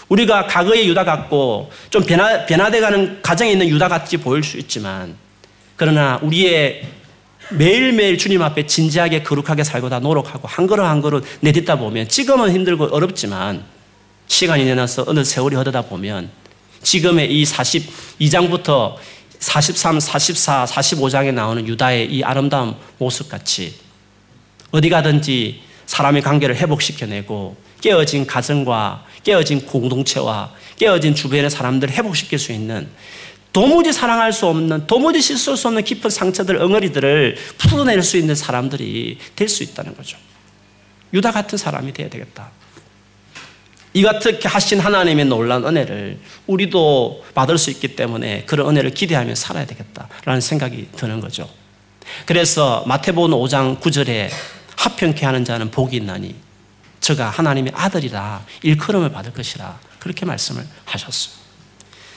우리가 0.10 0.48
과거의 0.48 0.88
유다 0.88 1.04
같고 1.04 1.72
좀 1.90 2.06
변화, 2.06 2.46
변화돼가는 2.46 3.22
가정에 3.22 3.52
있는 3.52 3.68
유다 3.68 3.88
같이 3.88 4.18
보일 4.18 4.44
수 4.44 4.58
있지만 4.58 5.16
그러나 5.76 6.20
우리의 6.22 6.84
매일매일 7.52 8.18
주님 8.18 8.42
앞에 8.42 8.66
진지하게 8.66 9.24
거룩하게 9.24 9.64
살고 9.64 9.90
다 9.90 10.00
노력하고 10.00 10.48
한 10.48 10.68
걸음 10.68 10.86
한 10.86 11.02
걸음 11.02 11.22
내딛다 11.42 11.78
보면 11.78 12.10
지금은 12.10 12.52
힘들고 12.54 12.86
어렵지만 12.86 13.64
시간이 14.28 14.66
지나서 14.66 15.06
어느 15.08 15.24
세월이 15.24 15.56
흐르다 15.56 15.84
보면 15.84 16.30
지금의 16.82 17.32
이 17.34 17.44
42장부터 17.44 18.96
43, 19.40 20.00
44, 20.00 20.66
45장에 20.66 21.34
나오는 21.34 21.66
유다의 21.68 22.12
이 22.12 22.24
아름다운 22.24 22.76
모습 22.98 23.30
같이 23.30 23.76
어디 24.72 24.90
가든지 24.90 25.62
사람의 25.86 26.22
관계를 26.22 26.56
회복시켜내고 26.58 27.56
깨어진 27.82 28.26
가정과 28.26 29.06
깨어진 29.24 29.66
공동체와 29.66 30.54
깨어진 30.78 31.16
주변의 31.16 31.50
사람들을 31.50 31.94
회복시킬 31.94 32.40
수 32.40 32.52
있는 32.52 32.88
도무지 33.54 33.92
사랑할 33.92 34.34
수 34.34 34.46
없는 34.48 34.88
도무지 34.88 35.22
실수할 35.22 35.58
수 35.58 35.68
없는 35.68 35.84
깊은 35.84 36.10
상처들 36.10 36.62
엉어리들을 36.62 37.38
풀어낼 37.58 38.04
수 38.04 38.18
있는 38.18 38.36
사람들이 38.36 39.18
될 39.36 39.50
수 39.50 39.64
있다는 39.64 39.96
거죠. 39.96 40.18
유다 41.14 41.32
같은 41.32 41.58
사람이 41.58 41.94
되어야 41.94 42.10
되겠다. 42.10 42.52
이 43.94 44.04
같은 44.04 44.38
하신 44.44 44.80
하나님의 44.80 45.26
놀란 45.26 45.66
은혜를 45.66 46.20
우리도 46.46 47.26
받을 47.34 47.58
수 47.58 47.72
있기 47.72 47.96
때문에 47.96 48.44
그런 48.46 48.70
은혜를 48.70 48.92
기대하며 48.92 49.34
살아야 49.34 49.66
되겠다라는 49.66 50.42
생각이 50.42 50.90
드는 50.96 51.20
거죠. 51.20 51.50
그래서 52.26 52.84
마태복음 52.86 53.32
5장 53.32 53.80
9절에 53.80 54.30
합평케 54.76 55.26
하는 55.26 55.44
자는 55.44 55.72
복이 55.72 55.98
있나니 55.98 56.36
저가 57.00 57.30
하나님의 57.30 57.74
아들이라 57.76 58.46
일컬음을 58.62 59.12
받을 59.12 59.34
것이라 59.34 59.80
그렇게 60.00 60.26
말씀을 60.26 60.68
하셨어요. 60.86 61.47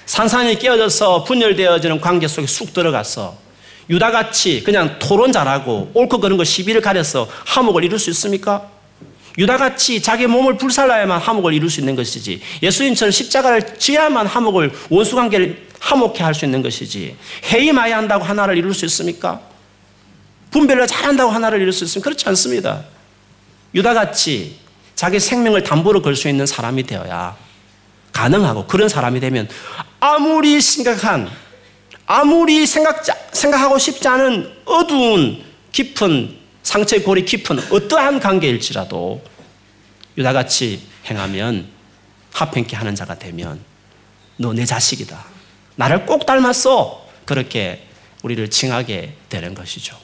산산이 0.06 0.58
깨어져서 0.58 1.24
분열되어지는 1.24 2.00
관계 2.00 2.26
속에 2.28 2.46
쑥 2.46 2.72
들어가서 2.74 3.36
유다같이 3.88 4.62
그냥 4.62 4.98
토론 4.98 5.32
잘하고 5.32 5.90
옳고 5.94 6.20
그른 6.20 6.36
거 6.36 6.44
시비를 6.44 6.80
가려서 6.80 7.28
화목을 7.46 7.84
이룰 7.84 7.98
수 7.98 8.10
있습니까? 8.10 8.68
유다같이 9.38 10.02
자기 10.02 10.26
몸을 10.26 10.56
불살라야만 10.58 11.20
화목을 11.20 11.54
이룰 11.54 11.70
수 11.70 11.80
있는 11.80 11.94
것이지 11.96 12.40
예수님처럼 12.62 13.10
십자가를 13.12 13.78
지야만 13.78 14.26
화목을 14.26 14.72
원수 14.90 15.16
관계를 15.16 15.66
화목해 15.80 16.22
할 16.22 16.34
수 16.34 16.44
있는 16.44 16.62
것이지 16.62 17.16
해임하야 17.52 17.96
한다고 17.96 18.24
하나를 18.24 18.56
이룰 18.58 18.74
수 18.74 18.84
있습니까? 18.86 19.40
분별을 20.50 20.86
잘한다고 20.86 21.30
하나를 21.30 21.60
이룰 21.60 21.72
수 21.72 21.84
있습니까? 21.84 22.04
그렇지 22.10 22.28
않습니다. 22.28 22.84
유다같이 23.74 24.56
자기 24.96 25.18
생명을 25.20 25.62
담보로 25.62 26.02
걸 26.02 26.16
수 26.16 26.28
있는 26.28 26.44
사람이 26.46 26.82
되어야 26.82 27.36
가능하고 28.12 28.66
그런 28.66 28.88
사람이 28.88 29.20
되면 29.20 29.48
아무리 30.00 30.60
심각한 30.60 31.30
아무리 32.06 32.66
생각, 32.66 33.02
생각하고 33.32 33.78
싶지 33.78 34.06
않은 34.08 34.50
어두운 34.64 35.44
깊은 35.72 36.36
상처의 36.62 37.02
골이 37.02 37.24
깊은 37.24 37.72
어떠한 37.72 38.20
관계일지라도 38.20 39.22
유다같이 40.18 40.80
행하면 41.06 41.66
합행케 42.32 42.76
하는 42.76 42.94
자가 42.94 43.18
되면 43.18 43.60
너 44.36 44.52
내 44.54 44.64
자식이다. 44.64 45.24
나를 45.76 46.06
꼭 46.06 46.24
닮았어. 46.26 47.06
그렇게 47.26 47.86
우리를 48.22 48.48
칭하게 48.50 49.14
되는 49.28 49.54
것이죠. 49.54 49.96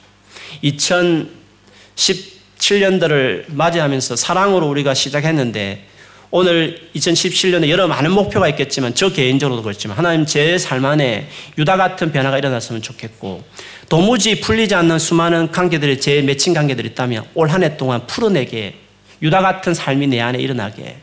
2017년도를 0.63 3.45
맞이하면서 3.51 4.15
사랑으로 4.15 4.67
우리가 4.69 4.93
시작했는데 4.93 5.87
오늘 6.29 6.89
2017년에 6.95 7.69
여러 7.69 7.87
많은 7.87 8.11
목표가 8.11 8.49
있겠지만 8.49 8.93
저 8.95 9.09
개인적으로도 9.09 9.63
그렇지만 9.63 9.97
하나님 9.97 10.25
제 10.25 10.57
삶 10.57 10.83
안에 10.83 11.29
유다 11.57 11.77
같은 11.77 12.11
변화가 12.11 12.37
일어났으면 12.37 12.81
좋겠고 12.81 13.43
도무지 13.87 14.41
풀리지 14.41 14.75
않는 14.75 14.99
수많은 14.99 15.51
관계들이 15.51 15.99
제 16.01 16.21
맺힌 16.21 16.53
관계들이 16.53 16.89
있다면 16.89 17.23
올 17.33 17.49
한 17.49 17.63
해 17.63 17.77
동안 17.77 18.05
풀어내게 18.07 18.75
유다 19.21 19.41
같은 19.41 19.73
삶이 19.73 20.07
내 20.07 20.19
안에 20.19 20.39
일어나게 20.39 20.97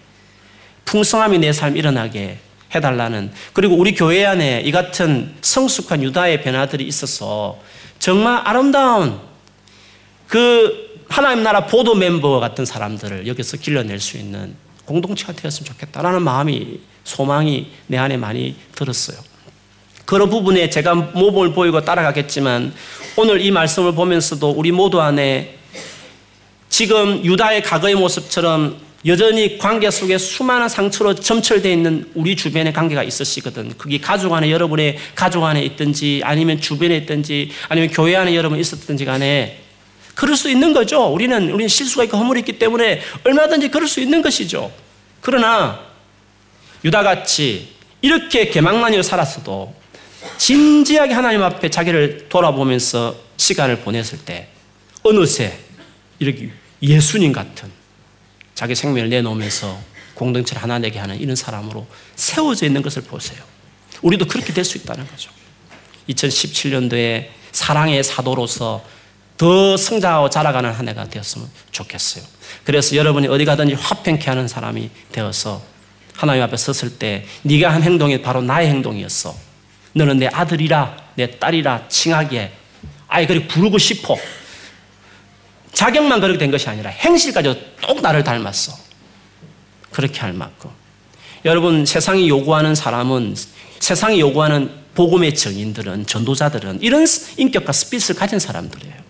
풍성함이 0.84 1.38
내 1.38 1.52
삶에 1.52 1.78
일어나게 1.78 2.38
해달라는 2.74 3.30
그리고 3.54 3.76
우리 3.76 3.94
교회 3.94 4.26
안에 4.26 4.60
이 4.64 4.70
같은 4.72 5.32
성숙한 5.40 6.02
유다의 6.02 6.42
변화들이 6.42 6.84
있어서 6.84 7.58
정말 7.98 8.42
아름다운 8.44 9.18
그 10.28 10.84
하나님 11.08 11.42
나라 11.44 11.66
보도 11.66 11.94
멤버 11.94 12.40
같은 12.40 12.64
사람들을 12.66 13.26
여기서 13.26 13.56
길러낼 13.58 14.00
수 14.00 14.18
있는 14.18 14.54
공동체가 14.84 15.32
되었으면 15.32 15.66
좋겠다라는 15.66 16.22
마음이 16.22 16.80
소망이 17.04 17.68
내 17.86 17.96
안에 17.96 18.16
많이 18.16 18.56
들었어요. 18.74 19.18
그런 20.04 20.28
부분에 20.28 20.68
제가 20.68 20.94
모범을 20.94 21.52
보이고 21.52 21.80
따라가겠지만 21.80 22.74
오늘 23.16 23.40
이 23.40 23.50
말씀을 23.50 23.92
보면서도 23.92 24.50
우리 24.50 24.70
모두 24.70 25.00
안에 25.00 25.56
지금 26.68 27.24
유다의 27.24 27.62
과거의 27.62 27.94
모습처럼 27.94 28.78
여전히 29.06 29.58
관계 29.58 29.90
속에 29.90 30.16
수많은 30.16 30.68
상처로 30.68 31.14
점철되어 31.14 31.70
있는 31.70 32.10
우리 32.14 32.36
주변의 32.36 32.72
관계가 32.72 33.02
있으시거든. 33.02 33.76
그게 33.76 33.98
가족 33.98 34.32
안에 34.32 34.50
여러분의 34.50 34.96
가족 35.14 35.44
안에 35.44 35.62
있든지 35.62 36.22
아니면 36.24 36.60
주변에 36.60 36.96
있든지 36.98 37.50
아니면 37.68 37.90
교회 37.90 38.16
안에 38.16 38.34
여러분 38.34 38.58
있었든지 38.58 39.04
간에 39.04 39.63
그럴 40.14 40.36
수 40.36 40.48
있는 40.48 40.72
거죠. 40.72 41.06
우리는 41.06 41.50
우리는 41.50 41.68
실수가 41.68 42.04
있고 42.04 42.16
허물이 42.16 42.40
있기 42.40 42.58
때문에 42.58 43.00
얼마든지 43.24 43.68
그럴 43.68 43.88
수 43.88 44.00
있는 44.00 44.22
것이죠. 44.22 44.72
그러나 45.20 45.80
유다같이 46.84 47.74
이렇게 48.02 48.48
개망만이로 48.50 49.02
살았어도 49.02 49.74
진지하게 50.38 51.14
하나님 51.14 51.42
앞에 51.42 51.68
자기를 51.70 52.26
돌아보면서 52.28 53.16
시간을 53.36 53.80
보냈을 53.80 54.18
때 54.18 54.48
어느새 55.02 55.58
이렇게 56.18 56.50
예수님 56.82 57.32
같은 57.32 57.70
자기 58.54 58.74
생명을 58.74 59.08
내놓으면서 59.08 59.78
공동체를 60.14 60.62
하나 60.62 60.78
되게 60.78 60.98
하는 60.98 61.18
이런 61.18 61.34
사람으로 61.34 61.86
세워져 62.14 62.66
있는 62.66 62.82
것을 62.82 63.02
보세요. 63.02 63.42
우리도 64.02 64.26
그렇게 64.26 64.52
될 64.52 64.64
수 64.64 64.78
있다는 64.78 65.06
거죠. 65.08 65.30
2017년도에 66.08 67.28
사랑의 67.52 68.04
사도로서 68.04 68.84
더 69.36 69.76
성장하고 69.76 70.30
자라가는 70.30 70.72
한 70.72 70.88
해가 70.88 71.08
되었으면 71.08 71.48
좋겠어요. 71.72 72.24
그래서 72.64 72.94
여러분이 72.96 73.28
어디 73.28 73.44
가든지 73.44 73.74
화평케 73.74 74.30
하는 74.30 74.46
사람이 74.46 74.90
되어서 75.12 75.62
하나님 76.14 76.42
앞에 76.44 76.56
섰을 76.56 76.98
때 76.98 77.26
네가 77.42 77.72
한 77.72 77.82
행동이 77.82 78.22
바로 78.22 78.42
나의 78.42 78.68
행동이었어. 78.68 79.34
너는 79.94 80.18
내 80.18 80.28
아들이라 80.28 80.96
내 81.16 81.38
딸이라 81.38 81.88
칭하게 81.88 82.52
아예 83.08 83.26
그리 83.26 83.46
부르고 83.46 83.78
싶어. 83.78 84.16
자격만 85.72 86.20
그렇게 86.20 86.38
된 86.38 86.50
것이 86.50 86.68
아니라 86.68 86.90
행실까지 86.90 87.74
똑 87.80 88.00
나를 88.00 88.22
닮았어. 88.22 88.76
그렇게 89.90 90.20
할 90.20 90.32
만큼. 90.32 90.70
여러분 91.44 91.84
세상이 91.84 92.28
요구하는 92.28 92.74
사람은 92.74 93.36
세상이 93.80 94.20
요구하는 94.20 94.70
복음의 94.94 95.34
정인들은 95.34 96.06
전도자들은 96.06 96.80
이런 96.80 97.04
인격과 97.36 97.72
스피릿을 97.72 98.14
가진 98.14 98.38
사람들이에요. 98.38 99.03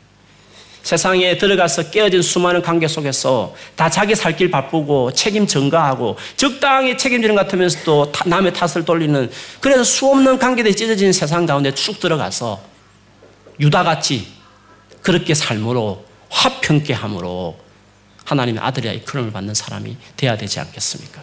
세상에 0.84 1.36
들어가서 1.38 1.90
깨어진 1.90 2.22
수많은 2.22 2.62
관계 2.62 2.86
속에서 2.86 3.54
다 3.74 3.90
자기 3.90 4.14
살 4.14 4.34
길 4.34 4.50
바쁘고 4.50 5.12
책임 5.12 5.46
전가하고 5.46 6.16
적당히 6.36 6.98
책임지는 6.98 7.34
것 7.36 7.42
같으면서도 7.42 8.12
남의 8.26 8.52
탓을 8.52 8.84
돌리는 8.84 9.30
그래서 9.60 9.84
수없는 9.84 10.38
관계들이 10.38 10.74
찢어진 10.74 11.12
세상 11.12 11.46
가운데 11.46 11.72
쭉 11.72 12.00
들어가서 12.00 12.60
유다같이 13.60 14.26
그렇게 15.02 15.34
삶으로 15.34 16.04
화평케 16.30 16.92
함으로 16.92 17.56
하나님의 18.24 18.60
아들의 18.62 18.96
이끌음을 18.96 19.30
받는 19.30 19.54
사람이 19.54 19.96
돼야 20.16 20.36
되지 20.36 20.58
않겠습니까? 20.60 21.22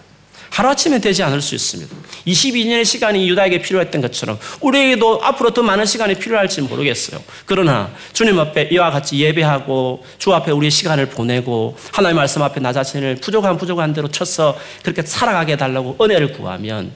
하루아침에 0.51 0.99
되지 0.99 1.23
않을 1.23 1.41
수 1.41 1.55
있습니다. 1.55 1.95
22년의 2.27 2.85
시간이 2.85 3.27
유다에게 3.29 3.61
필요했던 3.61 4.01
것처럼 4.01 4.37
우리에게도 4.59 5.23
앞으로 5.23 5.51
더 5.53 5.63
많은 5.63 5.85
시간이 5.85 6.15
필요할지 6.15 6.61
모르겠어요. 6.61 7.23
그러나 7.45 7.89
주님 8.13 8.37
앞에 8.37 8.69
이와 8.71 8.91
같이 8.91 9.17
예배하고 9.17 10.03
주 10.19 10.33
앞에 10.33 10.51
우리의 10.51 10.69
시간을 10.69 11.07
보내고 11.07 11.77
하나님 11.91 12.17
말씀 12.17 12.41
앞에 12.43 12.59
나 12.59 12.73
자신을 12.73 13.15
부족한 13.15 13.57
부족한 13.57 13.93
대로 13.93 14.09
쳐서 14.09 14.57
그렇게 14.83 15.01
살아가게 15.01 15.53
해달라고 15.53 15.97
은혜를 16.01 16.33
구하면 16.33 16.91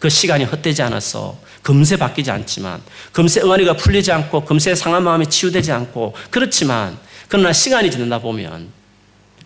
그 0.00 0.08
시간이 0.08 0.44
헛되지 0.44 0.82
않아서 0.82 1.38
금세 1.62 1.96
바뀌지 1.96 2.32
않지만 2.32 2.82
금세 3.12 3.40
응어리가 3.40 3.74
풀리지 3.76 4.10
않고 4.10 4.44
금세 4.44 4.74
상한 4.74 5.04
마음이 5.04 5.28
치유되지 5.28 5.70
않고 5.70 6.14
그렇지만 6.30 6.98
그러나 7.28 7.52
시간이 7.52 7.92
지나다 7.92 8.18
보면 8.18 8.70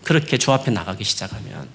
그렇게 0.03 0.39
주 0.39 0.51
앞에 0.53 0.71
나가기 0.71 1.05
시작하면 1.05 1.69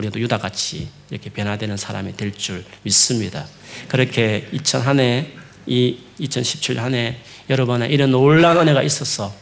우리도 0.00 0.20
유다같이 0.20 0.88
이렇게 1.10 1.30
변화되는 1.30 1.76
사람이 1.76 2.16
될 2.16 2.32
줄 2.32 2.64
믿습니다. 2.82 3.46
그렇게 3.88 4.48
2000한 4.52 4.98
해, 5.00 5.26
이 5.66 5.98
2017한해 6.20 7.16
여러분의 7.50 7.90
이런 7.92 8.10
놀라운 8.10 8.56
은혜가 8.58 8.82
있어서 8.82 9.32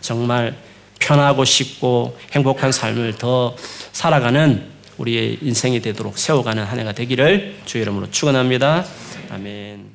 정말 0.00 0.56
편하고 0.98 1.44
쉽고 1.44 2.18
행복한 2.32 2.72
삶을 2.72 3.14
더 3.16 3.56
살아가는 3.92 4.68
우리의 4.98 5.38
인생이 5.40 5.80
되도록 5.80 6.18
세워가는 6.18 6.62
한 6.62 6.78
해가 6.78 6.92
되기를 6.92 7.60
주 7.64 7.78
이름으로 7.78 8.10
축원합니다. 8.10 8.84
아멘. 9.30 9.89